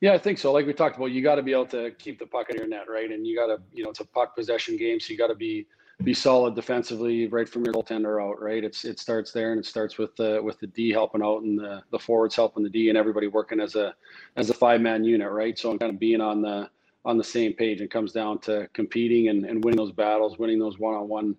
yeah, 0.00 0.12
I 0.12 0.18
think 0.18 0.38
so. 0.38 0.52
Like 0.52 0.66
we 0.66 0.72
talked 0.72 0.96
about, 0.96 1.06
you 1.06 1.22
got 1.22 1.36
to 1.36 1.42
be 1.42 1.52
able 1.52 1.66
to 1.66 1.90
keep 1.92 2.18
the 2.18 2.26
puck 2.26 2.50
in 2.50 2.56
your 2.56 2.68
net, 2.68 2.84
right? 2.88 3.10
And 3.10 3.26
you 3.26 3.36
got 3.36 3.46
to, 3.46 3.60
you 3.72 3.82
know, 3.82 3.90
it's 3.90 4.00
a 4.00 4.06
puck 4.06 4.36
possession 4.36 4.76
game, 4.76 5.00
so 5.00 5.12
you 5.12 5.18
got 5.18 5.28
to 5.28 5.34
be 5.34 5.66
be 6.04 6.12
solid 6.14 6.54
defensively 6.54 7.26
right 7.26 7.48
from 7.48 7.64
your 7.64 7.74
goaltender 7.74 8.22
out, 8.22 8.40
right? 8.40 8.62
It's 8.62 8.84
it 8.84 8.98
starts 8.98 9.32
there, 9.32 9.52
and 9.52 9.58
it 9.58 9.66
starts 9.66 9.98
with 9.98 10.14
the 10.16 10.40
with 10.42 10.58
the 10.60 10.66
D 10.66 10.90
helping 10.90 11.22
out, 11.22 11.42
and 11.42 11.58
the 11.58 11.82
the 11.90 11.98
forwards 11.98 12.36
helping 12.36 12.62
the 12.62 12.70
D, 12.70 12.88
and 12.88 12.98
everybody 12.98 13.28
working 13.28 13.60
as 13.60 13.76
a 13.76 13.94
as 14.36 14.50
a 14.50 14.54
five 14.54 14.80
man 14.80 15.04
unit, 15.04 15.30
right? 15.30 15.58
So 15.58 15.70
I'm 15.70 15.78
kind 15.78 15.92
of 15.92 15.98
being 15.98 16.20
on 16.20 16.42
the 16.42 16.68
on 17.04 17.16
the 17.16 17.24
same 17.24 17.52
page. 17.54 17.80
and 17.80 17.90
comes 17.90 18.12
down 18.12 18.40
to 18.40 18.68
competing 18.74 19.28
and, 19.28 19.46
and 19.46 19.64
winning 19.64 19.78
those 19.78 19.92
battles, 19.92 20.38
winning 20.38 20.58
those 20.58 20.78
one 20.78 20.94
on 20.94 21.08
one 21.08 21.36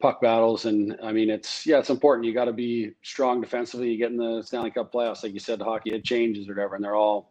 puck 0.00 0.20
battles. 0.20 0.64
And 0.64 0.96
I 1.02 1.10
mean, 1.12 1.28
it's 1.28 1.66
yeah, 1.66 1.78
it's 1.78 1.90
important. 1.90 2.24
You 2.24 2.32
got 2.32 2.46
to 2.46 2.52
be 2.52 2.92
strong 3.02 3.40
defensively. 3.40 3.90
You 3.90 3.98
get 3.98 4.12
in 4.12 4.16
the 4.16 4.42
Stanley 4.42 4.70
Cup 4.70 4.92
playoffs, 4.92 5.22
like 5.22 5.34
you 5.34 5.40
said, 5.40 5.60
hockey 5.60 5.90
it 5.90 6.04
changes 6.04 6.48
or 6.48 6.54
whatever, 6.54 6.76
and 6.76 6.84
they're 6.84 6.94
all 6.94 7.30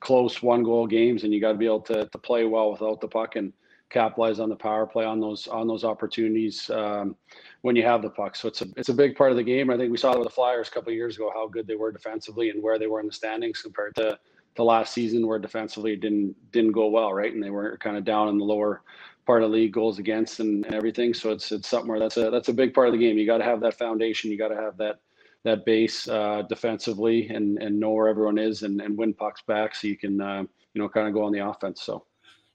close 0.00 0.42
one 0.42 0.62
goal 0.62 0.86
games 0.86 1.24
and 1.24 1.32
you 1.32 1.40
got 1.40 1.52
to 1.52 1.58
be 1.58 1.64
able 1.64 1.80
to, 1.80 2.06
to 2.06 2.18
play 2.18 2.44
well 2.44 2.70
without 2.70 3.00
the 3.00 3.08
puck 3.08 3.36
and 3.36 3.52
capitalize 3.90 4.40
on 4.40 4.48
the 4.48 4.56
power 4.56 4.86
play 4.86 5.04
on 5.04 5.20
those 5.20 5.46
on 5.46 5.66
those 5.66 5.84
opportunities 5.84 6.68
um, 6.70 7.16
when 7.62 7.76
you 7.76 7.82
have 7.82 8.02
the 8.02 8.10
puck. 8.10 8.36
So 8.36 8.48
it's 8.48 8.62
a 8.62 8.66
it's 8.76 8.88
a 8.88 8.94
big 8.94 9.16
part 9.16 9.30
of 9.30 9.36
the 9.36 9.44
game. 9.44 9.70
I 9.70 9.76
think 9.76 9.90
we 9.90 9.98
saw 9.98 10.12
it 10.12 10.18
with 10.18 10.28
the 10.28 10.34
Flyers 10.34 10.68
a 10.68 10.70
couple 10.70 10.92
years 10.92 11.16
ago 11.16 11.30
how 11.34 11.46
good 11.46 11.66
they 11.66 11.76
were 11.76 11.92
defensively 11.92 12.50
and 12.50 12.62
where 12.62 12.78
they 12.78 12.86
were 12.86 13.00
in 13.00 13.06
the 13.06 13.12
standings 13.12 13.62
compared 13.62 13.94
to 13.96 14.18
the 14.56 14.64
last 14.64 14.92
season 14.92 15.26
where 15.26 15.38
defensively 15.38 15.96
didn't 15.96 16.34
didn't 16.50 16.72
go 16.72 16.88
well, 16.88 17.12
right? 17.12 17.32
And 17.32 17.42
they 17.42 17.50
were 17.50 17.76
kind 17.78 17.96
of 17.96 18.04
down 18.04 18.28
in 18.28 18.38
the 18.38 18.44
lower 18.44 18.82
part 19.26 19.42
of 19.42 19.50
the 19.50 19.56
league 19.56 19.72
goals 19.72 19.98
against 19.98 20.40
and, 20.40 20.64
and 20.64 20.74
everything. 20.74 21.14
So 21.14 21.30
it's 21.30 21.52
it's 21.52 21.68
something 21.68 21.90
where 21.90 22.00
that's 22.00 22.16
a 22.16 22.30
that's 22.30 22.48
a 22.48 22.54
big 22.54 22.74
part 22.74 22.88
of 22.88 22.92
the 22.92 22.98
game. 22.98 23.18
You 23.18 23.26
got 23.26 23.38
to 23.38 23.44
have 23.44 23.60
that 23.60 23.78
foundation. 23.78 24.30
You 24.30 24.38
got 24.38 24.48
to 24.48 24.56
have 24.56 24.76
that 24.78 25.00
that 25.44 25.64
base 25.64 26.08
uh, 26.08 26.42
defensively 26.48 27.28
and 27.28 27.58
and 27.58 27.78
know 27.78 27.90
where 27.90 28.08
everyone 28.08 28.38
is 28.38 28.62
and, 28.62 28.80
and 28.80 28.96
win 28.96 29.14
pucks 29.14 29.42
back 29.42 29.74
so 29.74 29.86
you 29.86 29.96
can 29.96 30.20
uh, 30.20 30.42
you 30.74 30.82
know 30.82 30.88
kind 30.88 31.06
of 31.06 31.14
go 31.14 31.22
on 31.22 31.32
the 31.32 31.46
offense. 31.46 31.82
So 31.82 32.04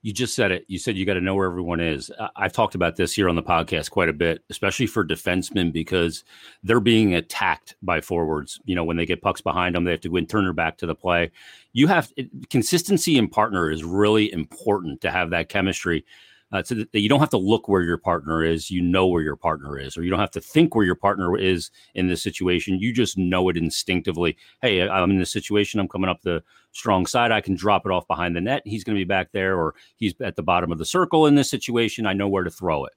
you 0.03 0.11
just 0.11 0.35
said 0.35 0.51
it. 0.51 0.65
You 0.67 0.79
said 0.79 0.97
you 0.97 1.05
got 1.05 1.13
to 1.13 1.21
know 1.21 1.35
where 1.35 1.47
everyone 1.47 1.79
is. 1.79 2.11
I've 2.35 2.53
talked 2.53 2.73
about 2.73 2.95
this 2.95 3.13
here 3.13 3.29
on 3.29 3.35
the 3.35 3.43
podcast 3.43 3.91
quite 3.91 4.09
a 4.09 4.13
bit, 4.13 4.43
especially 4.49 4.87
for 4.87 5.05
defensemen 5.05 5.71
because 5.71 6.23
they're 6.63 6.79
being 6.79 7.13
attacked 7.13 7.75
by 7.83 8.01
forwards. 8.01 8.59
You 8.65 8.75
know, 8.75 8.83
when 8.83 8.97
they 8.97 9.05
get 9.05 9.21
pucks 9.21 9.41
behind 9.41 9.75
them, 9.75 9.83
they 9.83 9.91
have 9.91 10.01
to 10.01 10.09
go 10.09 10.17
and 10.17 10.27
turn 10.27 10.51
back 10.55 10.77
to 10.79 10.87
the 10.87 10.95
play. 10.95 11.31
You 11.73 11.87
have 11.87 12.11
consistency 12.49 13.17
in 13.17 13.27
partner 13.27 13.69
is 13.69 13.83
really 13.83 14.31
important 14.33 15.01
to 15.01 15.11
have 15.11 15.29
that 15.29 15.49
chemistry 15.49 16.03
uh, 16.51 16.63
so 16.63 16.75
that 16.75 16.99
you 16.99 17.09
don't 17.09 17.19
have 17.19 17.29
to 17.29 17.37
look 17.37 17.67
where 17.67 17.81
your 17.81 17.97
partner 17.97 18.43
is. 18.43 18.69
You 18.69 18.81
know 18.81 19.07
where 19.07 19.21
your 19.21 19.35
partner 19.35 19.77
is, 19.77 19.97
or 19.97 20.03
you 20.03 20.09
don't 20.09 20.19
have 20.19 20.31
to 20.31 20.41
think 20.41 20.75
where 20.75 20.85
your 20.85 20.95
partner 20.95 21.37
is 21.37 21.71
in 21.95 22.07
this 22.07 22.21
situation. 22.21 22.79
You 22.79 22.93
just 22.93 23.17
know 23.17 23.49
it 23.49 23.57
instinctively. 23.57 24.37
Hey, 24.61 24.87
I'm 24.87 25.11
in 25.11 25.19
this 25.19 25.31
situation. 25.31 25.79
I'm 25.79 25.87
coming 25.87 26.09
up 26.09 26.21
the 26.21 26.43
strong 26.71 27.05
side. 27.05 27.31
I 27.31 27.41
can 27.41 27.55
drop 27.55 27.85
it 27.85 27.91
off 27.91 28.07
behind 28.07 28.35
the 28.35 28.41
net. 28.41 28.63
He's 28.65 28.83
going 28.83 28.95
to 28.95 28.99
be 28.99 29.05
back 29.05 29.31
there, 29.31 29.57
or 29.57 29.75
he's 29.95 30.13
at 30.21 30.35
the 30.35 30.43
bottom 30.43 30.71
of 30.71 30.77
the 30.77 30.85
circle 30.85 31.25
in 31.27 31.35
this 31.35 31.49
situation. 31.49 32.05
I 32.05 32.13
know 32.13 32.27
where 32.27 32.43
to 32.43 32.51
throw 32.51 32.85
it. 32.85 32.93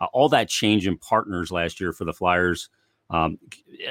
Uh, 0.00 0.06
all 0.12 0.28
that 0.28 0.48
change 0.48 0.86
in 0.86 0.96
partners 0.96 1.50
last 1.50 1.80
year 1.80 1.92
for 1.92 2.04
the 2.04 2.12
Flyers 2.12 2.68
um, 3.10 3.38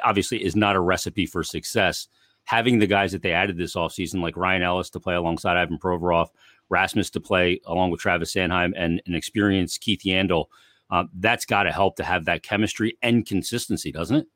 obviously 0.03 0.43
is 0.43 0.55
not 0.55 0.75
a 0.75 0.79
recipe 0.79 1.25
for 1.25 1.43
success. 1.43 2.07
Having 2.47 2.79
the 2.79 2.87
guys 2.87 3.11
that 3.11 3.21
they 3.21 3.33
added 3.33 3.57
this 3.57 3.75
offseason, 3.75 4.21
like 4.21 4.37
Ryan 4.37 4.61
Ellis 4.61 4.89
to 4.91 4.99
play 4.99 5.15
alongside 5.15 5.57
Ivan 5.57 5.77
Provorov, 5.77 6.27
Rasmus 6.69 7.09
to 7.11 7.19
play 7.19 7.59
along 7.65 7.91
with 7.91 8.01
Travis 8.01 8.33
Sanheim 8.33 8.73
and 8.75 9.01
an 9.05 9.15
experienced 9.15 9.81
Keith 9.81 10.01
Yandle. 10.05 10.45
Uh, 10.89 11.03
that's 11.19 11.45
got 11.45 11.63
to 11.63 11.71
help 11.71 11.97
to 11.97 12.03
have 12.03 12.25
that 12.25 12.43
chemistry 12.43 12.97
and 13.01 13.25
consistency, 13.25 13.91
doesn't 13.91 14.15
it? 14.15 14.27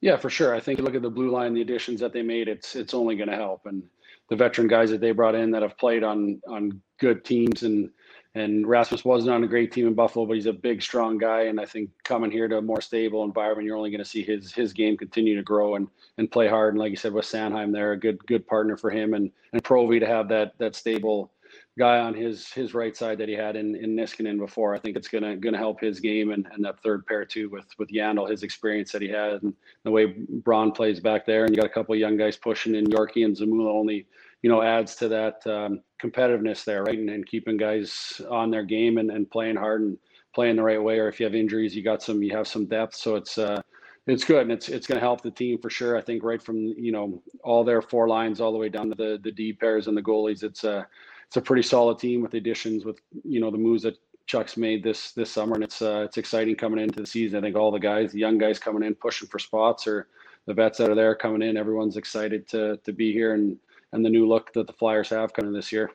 Yeah, 0.00 0.16
for 0.16 0.30
sure. 0.30 0.54
I 0.54 0.60
think 0.60 0.78
look 0.78 0.94
at 0.94 1.02
the 1.02 1.10
blue 1.10 1.30
line, 1.30 1.54
the 1.54 1.60
additions 1.60 2.00
that 2.00 2.12
they 2.12 2.22
made. 2.22 2.46
It's 2.46 2.76
it's 2.76 2.94
only 2.94 3.16
going 3.16 3.30
to 3.30 3.36
help, 3.36 3.66
and 3.66 3.82
the 4.28 4.36
veteran 4.36 4.68
guys 4.68 4.90
that 4.90 5.00
they 5.00 5.10
brought 5.10 5.34
in 5.34 5.50
that 5.50 5.62
have 5.62 5.76
played 5.76 6.04
on 6.04 6.40
on 6.46 6.80
good 7.00 7.24
teams 7.24 7.64
and 7.64 7.90
and 8.38 8.66
Rasmus 8.66 9.04
wasn't 9.04 9.34
on 9.34 9.44
a 9.44 9.48
great 9.48 9.72
team 9.72 9.86
in 9.86 9.94
Buffalo, 9.94 10.26
but 10.26 10.34
he's 10.34 10.46
a 10.46 10.52
big, 10.52 10.82
strong 10.82 11.18
guy. 11.18 11.42
And 11.42 11.60
I 11.60 11.64
think 11.64 11.90
coming 12.04 12.30
here 12.30 12.48
to 12.48 12.58
a 12.58 12.62
more 12.62 12.80
stable 12.80 13.24
environment, 13.24 13.66
you're 13.66 13.76
only 13.76 13.90
going 13.90 14.02
to 14.02 14.08
see 14.08 14.22
his 14.22 14.52
his 14.52 14.72
game 14.72 14.96
continue 14.96 15.36
to 15.36 15.42
grow 15.42 15.76
and 15.76 15.88
and 16.18 16.30
play 16.30 16.48
hard. 16.48 16.74
And 16.74 16.80
like 16.80 16.90
you 16.90 16.96
said, 16.96 17.12
with 17.12 17.24
Sanheim 17.24 17.72
there, 17.72 17.92
a 17.92 17.98
good 17.98 18.24
good 18.26 18.46
partner 18.46 18.76
for 18.76 18.90
him, 18.90 19.14
and 19.14 19.30
and 19.52 19.62
Provy 19.62 20.00
to 20.00 20.06
have 20.06 20.28
that 20.28 20.56
that 20.58 20.76
stable 20.76 21.32
guy 21.78 22.00
on 22.00 22.12
his 22.12 22.52
his 22.52 22.74
right 22.74 22.96
side 22.96 23.18
that 23.18 23.28
he 23.28 23.34
had 23.34 23.56
in 23.56 23.76
in 23.76 23.96
Niskanen 23.96 24.38
before. 24.38 24.74
I 24.74 24.78
think 24.78 24.96
it's 24.96 25.08
gonna 25.08 25.36
gonna 25.36 25.58
help 25.58 25.80
his 25.80 26.00
game 26.00 26.32
and, 26.32 26.46
and 26.52 26.64
that 26.64 26.80
third 26.80 27.06
pair 27.06 27.24
too 27.24 27.48
with 27.48 27.66
with 27.78 27.88
Yandle, 27.90 28.30
his 28.30 28.42
experience 28.42 28.92
that 28.92 29.02
he 29.02 29.08
had 29.08 29.42
and 29.42 29.54
the 29.84 29.90
way 29.90 30.06
Braun 30.28 30.72
plays 30.72 31.00
back 31.00 31.24
there. 31.24 31.44
And 31.44 31.54
you 31.54 31.60
got 31.60 31.70
a 31.70 31.74
couple 31.74 31.94
of 31.94 32.00
young 32.00 32.16
guys 32.16 32.36
pushing 32.36 32.74
in 32.74 32.86
Yorkie 32.86 33.24
and 33.24 33.36
Zamula 33.36 33.70
only 33.70 34.06
you 34.42 34.50
know, 34.50 34.62
adds 34.62 34.94
to 34.96 35.08
that 35.08 35.46
um, 35.46 35.82
competitiveness 36.02 36.64
there, 36.64 36.84
right? 36.84 36.98
And, 36.98 37.10
and, 37.10 37.26
keeping 37.26 37.56
guys 37.56 38.20
on 38.30 38.50
their 38.50 38.64
game 38.64 38.98
and, 38.98 39.10
and 39.10 39.28
playing 39.30 39.56
hard 39.56 39.80
and 39.80 39.98
playing 40.34 40.56
the 40.56 40.62
right 40.62 40.82
way. 40.82 40.98
Or 40.98 41.08
if 41.08 41.18
you 41.18 41.26
have 41.26 41.34
injuries, 41.34 41.74
you 41.74 41.82
got 41.82 42.02
some, 42.02 42.22
you 42.22 42.36
have 42.36 42.46
some 42.46 42.66
depth. 42.66 42.94
So 42.94 43.16
it's, 43.16 43.36
uh, 43.36 43.60
it's 44.08 44.24
good 44.24 44.42
and 44.42 44.52
it's 44.52 44.70
it's 44.70 44.86
going 44.86 44.96
to 44.96 45.04
help 45.04 45.20
the 45.20 45.30
team 45.30 45.58
for 45.58 45.68
sure. 45.68 45.96
I 45.96 46.00
think 46.00 46.24
right 46.24 46.42
from 46.42 46.56
you 46.56 46.90
know 46.90 47.22
all 47.44 47.62
their 47.62 47.82
four 47.82 48.08
lines 48.08 48.40
all 48.40 48.52
the 48.52 48.58
way 48.58 48.70
down 48.70 48.88
to 48.88 48.94
the 48.94 49.20
the 49.22 49.30
D 49.30 49.52
pairs 49.52 49.86
and 49.86 49.96
the 49.96 50.02
goalies, 50.02 50.42
it's 50.42 50.64
a 50.64 50.86
it's 51.26 51.36
a 51.36 51.42
pretty 51.42 51.62
solid 51.62 51.98
team 51.98 52.22
with 52.22 52.32
additions 52.32 52.86
with 52.86 53.00
you 53.22 53.38
know 53.38 53.50
the 53.50 53.58
moves 53.58 53.82
that 53.82 53.98
Chuck's 54.26 54.56
made 54.56 54.82
this 54.82 55.12
this 55.12 55.30
summer, 55.30 55.54
and 55.54 55.64
it's 55.64 55.82
uh, 55.82 56.02
it's 56.06 56.16
exciting 56.16 56.56
coming 56.56 56.82
into 56.82 57.00
the 57.00 57.06
season. 57.06 57.38
I 57.38 57.42
think 57.42 57.56
all 57.56 57.70
the 57.70 57.78
guys, 57.78 58.12
the 58.12 58.18
young 58.18 58.38
guys 58.38 58.58
coming 58.58 58.82
in 58.82 58.94
pushing 58.94 59.28
for 59.28 59.38
spots, 59.38 59.86
or 59.86 60.08
the 60.46 60.54
vets 60.54 60.78
that 60.78 60.90
are 60.90 60.94
there 60.94 61.14
coming 61.14 61.42
in, 61.42 61.58
everyone's 61.58 61.98
excited 61.98 62.48
to 62.48 62.78
to 62.78 62.92
be 62.92 63.12
here 63.12 63.34
and 63.34 63.58
and 63.92 64.04
the 64.04 64.10
new 64.10 64.26
look 64.26 64.52
that 64.54 64.66
the 64.66 64.72
Flyers 64.72 65.08
have 65.10 65.32
coming 65.32 65.52
this 65.52 65.72
year. 65.72 65.90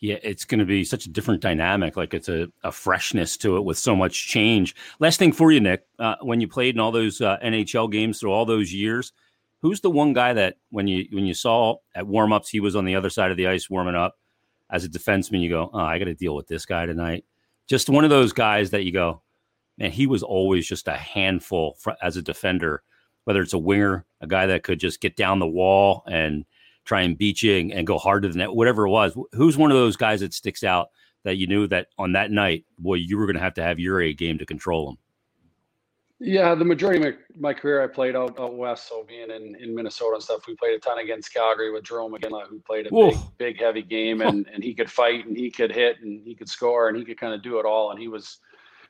Yeah, 0.00 0.16
it's 0.22 0.44
going 0.44 0.58
to 0.60 0.64
be 0.64 0.84
such 0.84 1.06
a 1.06 1.10
different 1.10 1.42
dynamic. 1.42 1.96
Like 1.96 2.14
it's 2.14 2.28
a, 2.28 2.48
a 2.64 2.72
freshness 2.72 3.36
to 3.38 3.56
it 3.56 3.64
with 3.64 3.78
so 3.78 3.94
much 3.94 4.26
change. 4.26 4.74
Last 5.00 5.18
thing 5.18 5.32
for 5.32 5.52
you, 5.52 5.60
Nick, 5.60 5.84
uh, 5.98 6.16
when 6.22 6.40
you 6.40 6.48
played 6.48 6.74
in 6.74 6.80
all 6.80 6.92
those 6.92 7.20
uh, 7.20 7.38
NHL 7.44 7.90
games 7.90 8.18
through 8.18 8.32
all 8.32 8.46
those 8.46 8.72
years, 8.72 9.12
who's 9.62 9.80
the 9.80 9.90
one 9.90 10.12
guy 10.12 10.32
that 10.32 10.56
when 10.70 10.86
you 10.86 11.06
when 11.10 11.26
you 11.26 11.34
saw 11.34 11.76
at 11.94 12.04
warmups 12.04 12.48
he 12.48 12.60
was 12.60 12.76
on 12.76 12.84
the 12.84 12.94
other 12.94 13.10
side 13.10 13.30
of 13.30 13.36
the 13.36 13.46
ice 13.46 13.68
warming 13.68 13.94
up 13.94 14.18
as 14.70 14.84
a 14.84 14.88
defenseman, 14.88 15.42
you 15.42 15.48
go, 15.48 15.70
oh, 15.72 15.78
I 15.78 15.98
got 15.98 16.06
to 16.06 16.14
deal 16.14 16.34
with 16.34 16.48
this 16.48 16.66
guy 16.66 16.86
tonight. 16.86 17.24
Just 17.66 17.88
one 17.88 18.04
of 18.04 18.10
those 18.10 18.32
guys 18.32 18.70
that 18.70 18.84
you 18.84 18.92
go, 18.92 19.22
man, 19.78 19.90
he 19.90 20.06
was 20.06 20.22
always 20.22 20.66
just 20.66 20.88
a 20.88 20.94
handful 20.94 21.76
for, 21.78 21.96
as 22.02 22.16
a 22.16 22.22
defender. 22.22 22.82
Whether 23.24 23.42
it's 23.42 23.54
a 23.54 23.58
winger, 23.58 24.04
a 24.20 24.26
guy 24.28 24.46
that 24.46 24.62
could 24.62 24.78
just 24.78 25.00
get 25.00 25.16
down 25.16 25.40
the 25.40 25.48
wall 25.48 26.04
and 26.06 26.44
try 26.86 27.02
and 27.02 27.18
beat 27.18 27.42
you 27.42 27.56
and, 27.56 27.72
and 27.72 27.86
go 27.86 27.98
hard 27.98 28.22
to 28.22 28.28
the 28.28 28.38
net, 28.38 28.54
whatever 28.54 28.86
it 28.86 28.90
was. 28.90 29.16
Who's 29.32 29.58
one 29.58 29.70
of 29.70 29.76
those 29.76 29.96
guys 29.96 30.20
that 30.20 30.32
sticks 30.32 30.64
out 30.64 30.88
that 31.24 31.36
you 31.36 31.46
knew 31.46 31.66
that 31.66 31.88
on 31.98 32.12
that 32.12 32.30
night, 32.30 32.64
boy, 32.78 32.94
you 32.94 33.18
were 33.18 33.26
going 33.26 33.36
to 33.36 33.42
have 33.42 33.54
to 33.54 33.62
have 33.62 33.78
your 33.78 34.00
A 34.00 34.14
game 34.14 34.38
to 34.38 34.46
control 34.46 34.86
them? 34.86 34.98
Yeah, 36.18 36.54
the 36.54 36.64
majority 36.64 36.98
of 36.98 37.14
my, 37.36 37.50
my, 37.50 37.52
career 37.52 37.82
I 37.82 37.88
played 37.88 38.16
out, 38.16 38.40
out 38.40 38.56
west, 38.56 38.88
so 38.88 39.04
being 39.06 39.30
in, 39.30 39.54
in 39.56 39.74
Minnesota 39.74 40.14
and 40.14 40.22
stuff, 40.22 40.46
we 40.48 40.54
played 40.56 40.74
a 40.74 40.78
ton 40.78 40.98
against 40.98 41.34
Calgary 41.34 41.70
with 41.70 41.84
Jarome 41.84 42.18
Iginla, 42.18 42.48
who 42.48 42.58
played 42.60 42.86
a 42.86 42.90
big, 42.90 43.16
big, 43.36 43.60
heavy 43.60 43.82
game, 43.82 44.22
and, 44.22 44.48
and 44.50 44.64
he 44.64 44.72
could 44.72 44.90
fight 44.90 45.26
and 45.26 45.36
he 45.36 45.50
could 45.50 45.70
hit 45.70 46.00
and 46.00 46.24
he 46.24 46.34
could 46.34 46.48
score 46.48 46.88
and 46.88 46.96
he 46.96 47.04
could 47.04 47.20
kind 47.20 47.34
of 47.34 47.42
do 47.42 47.58
it 47.58 47.66
all. 47.66 47.90
And 47.90 48.00
he 48.00 48.08
was, 48.08 48.38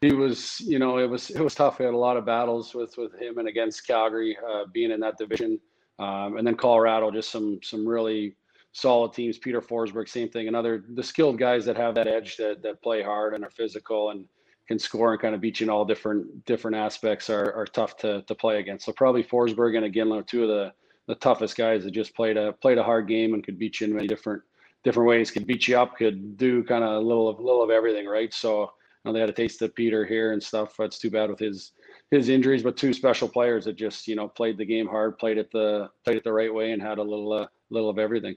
he 0.00 0.12
was, 0.12 0.60
you 0.60 0.78
know, 0.78 0.98
it 0.98 1.10
was 1.10 1.30
it 1.30 1.40
was 1.40 1.54
tough. 1.54 1.80
We 1.80 1.84
had 1.84 1.94
a 1.94 1.98
lot 1.98 2.16
of 2.16 2.24
battles 2.24 2.74
with 2.74 2.96
with 2.96 3.18
him 3.18 3.38
and 3.38 3.48
against 3.48 3.86
Calgary, 3.86 4.38
uh, 4.48 4.66
being 4.72 4.92
in 4.92 5.00
that 5.00 5.18
division. 5.18 5.58
Um, 5.98 6.36
and 6.36 6.46
then 6.46 6.56
Colorado, 6.56 7.10
just 7.10 7.30
some 7.30 7.60
some 7.62 7.86
really 7.86 8.36
solid 8.72 9.12
teams. 9.12 9.38
Peter 9.38 9.60
Forsberg, 9.60 10.08
same 10.08 10.28
thing. 10.28 10.48
Another 10.48 10.84
the 10.94 11.02
skilled 11.02 11.38
guys 11.38 11.64
that 11.64 11.76
have 11.76 11.94
that 11.94 12.06
edge 12.06 12.36
that 12.36 12.62
that 12.62 12.82
play 12.82 13.02
hard 13.02 13.34
and 13.34 13.44
are 13.44 13.50
physical 13.50 14.10
and 14.10 14.26
can 14.68 14.78
score 14.78 15.12
and 15.12 15.22
kind 15.22 15.34
of 15.34 15.40
beat 15.40 15.60
you 15.60 15.64
in 15.64 15.70
all 15.70 15.84
different 15.84 16.44
different 16.44 16.76
aspects 16.76 17.30
are, 17.30 17.52
are 17.52 17.66
tough 17.66 17.96
to 17.98 18.22
to 18.22 18.34
play 18.34 18.58
against. 18.58 18.84
So 18.84 18.92
probably 18.92 19.24
Forsberg 19.24 19.76
and 19.76 19.86
again 19.86 20.24
two 20.26 20.42
of 20.42 20.48
the 20.48 20.72
the 21.06 21.14
toughest 21.14 21.56
guys 21.56 21.84
that 21.84 21.92
just 21.92 22.14
played 22.14 22.36
a 22.36 22.52
played 22.52 22.78
a 22.78 22.82
hard 22.82 23.08
game 23.08 23.34
and 23.34 23.44
could 23.44 23.58
beat 23.58 23.80
you 23.80 23.86
in 23.86 23.94
many 23.94 24.06
different 24.06 24.42
different 24.84 25.08
ways. 25.08 25.30
Could 25.30 25.46
beat 25.46 25.68
you 25.68 25.78
up, 25.78 25.96
could 25.96 26.36
do 26.36 26.62
kind 26.64 26.84
of 26.84 26.90
a 26.90 26.98
little 26.98 27.28
of 27.28 27.40
little 27.40 27.62
of 27.62 27.70
everything, 27.70 28.06
right? 28.06 28.32
So 28.34 28.72
they 29.04 29.20
had 29.20 29.28
a 29.28 29.32
taste 29.32 29.62
of 29.62 29.74
Peter 29.74 30.04
here 30.04 30.32
and 30.32 30.42
stuff. 30.42 30.74
It's 30.80 30.98
too 30.98 31.10
bad 31.10 31.30
with 31.30 31.38
his 31.38 31.72
his 32.10 32.28
injuries, 32.28 32.62
but 32.62 32.76
two 32.76 32.92
special 32.92 33.28
players 33.28 33.64
that 33.64 33.76
just 33.76 34.06
you 34.08 34.14
know 34.14 34.28
played 34.28 34.58
the 34.58 34.64
game 34.64 34.86
hard, 34.86 35.18
played 35.18 35.38
it 35.38 35.50
the 35.52 35.90
played 36.04 36.16
it 36.16 36.24
the 36.24 36.32
right 36.32 36.52
way, 36.52 36.72
and 36.72 36.82
had 36.82 36.98
a 36.98 37.02
little 37.02 37.32
uh, 37.32 37.46
little 37.70 37.90
of 37.90 37.98
everything. 37.98 38.36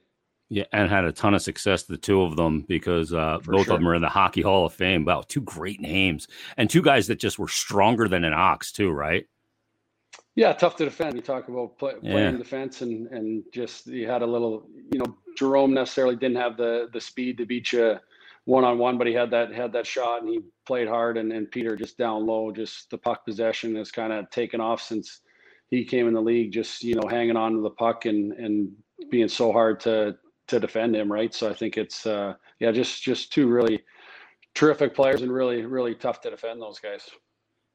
Yeah, 0.51 0.63
and 0.73 0.89
had 0.89 1.05
a 1.05 1.11
ton 1.11 1.35
of 1.35 1.43
success, 1.43 1.83
the 1.83 1.95
two 1.95 2.23
of 2.23 2.35
them, 2.35 2.65
because 2.67 3.13
uh, 3.13 3.37
both 3.43 3.65
sure. 3.65 3.75
of 3.75 3.79
them 3.79 3.87
are 3.87 3.93
in 3.93 4.01
the 4.01 4.09
Hockey 4.09 4.41
Hall 4.41 4.65
of 4.65 4.73
Fame. 4.73 5.05
Wow, 5.05 5.23
two 5.27 5.41
great 5.41 5.79
names, 5.79 6.27
and 6.57 6.67
two 6.67 6.81
guys 6.81 7.05
that 7.07 7.19
just 7.19 7.37
were 7.37 7.47
stronger 7.47 8.07
than 8.07 8.23
an 8.23 8.33
ox, 8.33 8.71
too, 8.71 8.89
right? 8.89 9.27
Yeah, 10.35 10.53
tough 10.53 10.75
to 10.77 10.85
defend. 10.85 11.15
You 11.15 11.21
talk 11.21 11.49
about 11.49 11.77
play, 11.77 11.93
playing 12.01 12.39
defense, 12.39 12.81
and 12.81 13.07
and 13.09 13.43
just 13.53 13.85
you 13.85 14.07
had 14.07 14.23
a 14.23 14.25
little, 14.25 14.67
you 14.91 14.97
know, 14.97 15.17
Jarome 15.39 15.73
necessarily 15.73 16.15
didn't 16.15 16.37
have 16.37 16.57
the 16.57 16.89
the 16.93 17.01
speed 17.01 17.37
to 17.37 17.45
beat 17.45 17.71
you 17.71 17.99
one 18.49 18.63
on 18.63 18.79
one, 18.79 18.97
but 18.97 19.05
he 19.05 19.13
had 19.13 19.29
that 19.29 19.53
had 19.53 19.71
that 19.73 19.85
shot 19.85 20.23
and 20.23 20.29
he 20.29 20.39
played 20.65 20.87
hard. 20.87 21.17
And, 21.17 21.31
and 21.31 21.49
Peter 21.51 21.75
just 21.75 21.99
down 21.99 22.25
low, 22.25 22.51
just 22.51 22.89
the 22.89 22.97
puck 22.97 23.23
possession 23.23 23.75
has 23.75 23.91
kind 23.91 24.11
of 24.11 24.27
taken 24.31 24.59
off 24.59 24.81
since 24.81 25.21
he 25.69 25.85
came 25.85 26.07
in 26.07 26.15
the 26.15 26.21
league. 26.21 26.51
Just 26.51 26.83
you 26.83 26.95
know, 26.95 27.07
hanging 27.07 27.37
on 27.37 27.53
to 27.53 27.61
the 27.61 27.69
puck 27.69 28.05
and 28.05 28.33
and 28.33 28.71
being 29.11 29.27
so 29.27 29.51
hard 29.51 29.79
to 29.81 30.17
to 30.47 30.59
defend 30.59 30.95
him, 30.95 31.11
right? 31.11 31.31
So 31.31 31.47
I 31.47 31.53
think 31.53 31.77
it's 31.77 32.07
uh, 32.07 32.33
yeah, 32.59 32.71
just 32.71 33.03
just 33.03 33.31
two 33.31 33.47
really 33.47 33.83
terrific 34.55 34.95
players 34.95 35.21
and 35.21 35.31
really 35.31 35.63
really 35.63 35.93
tough 35.93 36.19
to 36.21 36.31
defend 36.31 36.59
those 36.59 36.79
guys. 36.79 37.07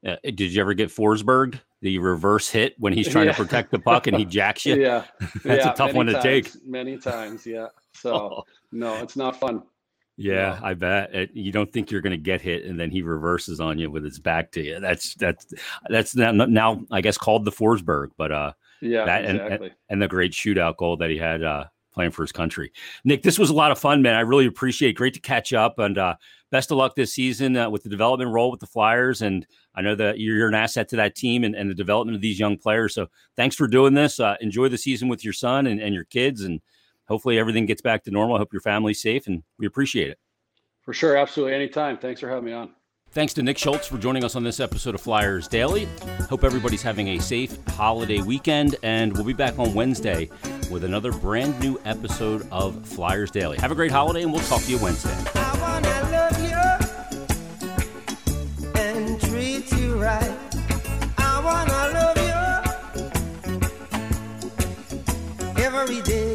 Yeah. 0.03 0.17
Did 0.23 0.41
you 0.53 0.61
ever 0.61 0.73
get 0.73 0.89
Forsberg 0.89 1.59
the 1.81 1.97
reverse 1.99 2.49
hit 2.49 2.75
when 2.77 2.91
he's 2.91 3.07
trying 3.07 3.27
yeah. 3.27 3.31
to 3.31 3.43
protect 3.43 3.71
the 3.71 3.79
puck 3.79 4.07
and 4.07 4.17
he 4.17 4.25
jacks 4.25 4.65
you? 4.65 4.75
Yeah, 4.81 5.05
that's 5.43 5.65
yeah, 5.65 5.71
a 5.71 5.75
tough 5.75 5.93
one 5.93 6.05
to 6.07 6.13
times, 6.13 6.23
take. 6.23 6.65
Many 6.65 6.97
times, 6.97 7.45
yeah. 7.45 7.67
So 7.93 8.13
oh. 8.15 8.43
no, 8.73 8.95
it's 8.97 9.15
not 9.15 9.39
fun. 9.39 9.63
Yeah, 10.17 10.59
I 10.63 10.75
bet 10.75 11.13
it, 11.13 11.31
you 11.33 11.51
don't 11.51 11.71
think 11.73 11.91
you're 11.91 12.01
going 12.01 12.11
to 12.11 12.17
get 12.17 12.39
hit, 12.39 12.63
and 12.63 12.79
then 12.79 12.89
he 12.89 13.01
reverses 13.01 13.59
on 13.59 13.77
you 13.77 13.91
with 13.91 14.05
his 14.05 14.17
back 14.17 14.51
to 14.53 14.61
you. 14.61 14.79
That's 14.79 15.13
that's 15.15 15.53
that's 15.89 16.15
now, 16.15 16.31
now 16.31 16.85
I 16.89 17.01
guess 17.01 17.17
called 17.17 17.43
the 17.43 17.51
Forsberg, 17.51 18.11
but 18.15 18.31
uh, 18.31 18.53
yeah, 18.81 19.03
that 19.05 19.25
exactly. 19.25 19.67
and, 19.67 19.75
and 19.89 20.01
the 20.01 20.07
great 20.07 20.31
shootout 20.31 20.77
goal 20.77 20.95
that 20.97 21.09
he 21.09 21.17
had 21.17 21.43
uh, 21.43 21.65
playing 21.93 22.11
for 22.11 22.23
his 22.23 22.31
country. 22.31 22.71
Nick, 23.03 23.23
this 23.23 23.37
was 23.37 23.49
a 23.49 23.53
lot 23.53 23.71
of 23.71 23.79
fun, 23.79 24.01
man. 24.01 24.15
I 24.15 24.21
really 24.21 24.45
appreciate. 24.45 24.91
It. 24.91 24.93
Great 24.93 25.15
to 25.15 25.19
catch 25.19 25.51
up, 25.51 25.79
and 25.79 25.97
uh, 25.97 26.15
best 26.49 26.71
of 26.71 26.77
luck 26.77 26.95
this 26.95 27.13
season 27.13 27.57
uh, 27.57 27.69
with 27.69 27.83
the 27.83 27.89
development 27.89 28.31
role 28.31 28.51
with 28.51 28.61
the 28.61 28.67
Flyers. 28.67 29.21
And 29.21 29.45
I 29.75 29.81
know 29.81 29.95
that 29.95 30.19
you're 30.19 30.47
an 30.47 30.55
asset 30.55 30.87
to 30.89 30.95
that 30.95 31.15
team 31.15 31.43
and, 31.43 31.55
and 31.55 31.69
the 31.69 31.75
development 31.75 32.15
of 32.15 32.21
these 32.21 32.39
young 32.39 32.57
players. 32.57 32.93
So 32.93 33.07
thanks 33.35 33.57
for 33.57 33.67
doing 33.67 33.93
this. 33.93 34.19
Uh, 34.19 34.35
enjoy 34.39 34.69
the 34.69 34.77
season 34.77 35.09
with 35.09 35.25
your 35.25 35.33
son 35.33 35.67
and, 35.67 35.81
and 35.81 35.93
your 35.93 36.05
kids, 36.05 36.41
and 36.41 36.61
hopefully 37.07 37.39
everything 37.39 37.65
gets 37.65 37.81
back 37.81 38.03
to 38.03 38.11
normal. 38.11 38.35
I 38.35 38.39
hope 38.39 38.53
your 38.53 38.61
family's 38.61 39.01
safe, 39.01 39.27
and 39.27 39.43
we 39.57 39.65
appreciate 39.65 40.09
it. 40.09 40.19
For 40.81 40.93
sure, 40.93 41.17
absolutely, 41.17 41.55
anytime. 41.55 41.97
Thanks 41.97 42.21
for 42.21 42.29
having 42.29 42.45
me 42.45 42.53
on. 42.53 42.71
Thanks 43.11 43.33
to 43.35 43.43
Nick 43.43 43.57
Schultz 43.57 43.87
for 43.87 43.97
joining 43.97 44.23
us 44.23 44.35
on 44.35 44.43
this 44.43 44.59
episode 44.59 44.93
of 44.93 45.01
Flyers 45.01 45.47
Daily. 45.47 45.87
Hope 46.29 46.43
everybody's 46.43 46.81
having 46.81 47.09
a 47.09 47.19
safe 47.19 47.57
holiday 47.69 48.21
weekend, 48.21 48.75
and 48.83 49.13
we'll 49.13 49.23
be 49.23 49.33
back 49.33 49.57
on 49.57 49.73
Wednesday 49.73 50.29
with 50.69 50.83
another 50.83 51.11
brand 51.11 51.57
new 51.59 51.79
episode 51.85 52.47
of 52.51 52.85
Flyers 52.85 53.31
Daily. 53.31 53.57
Have 53.57 53.71
a 53.71 53.75
great 53.75 53.91
holiday, 53.91 54.23
and 54.23 54.33
we'll 54.33 54.41
talk 54.41 54.61
to 54.63 54.71
you 54.71 54.79
Wednesday. 54.79 55.15
every 65.87 66.01
day. 66.01 66.34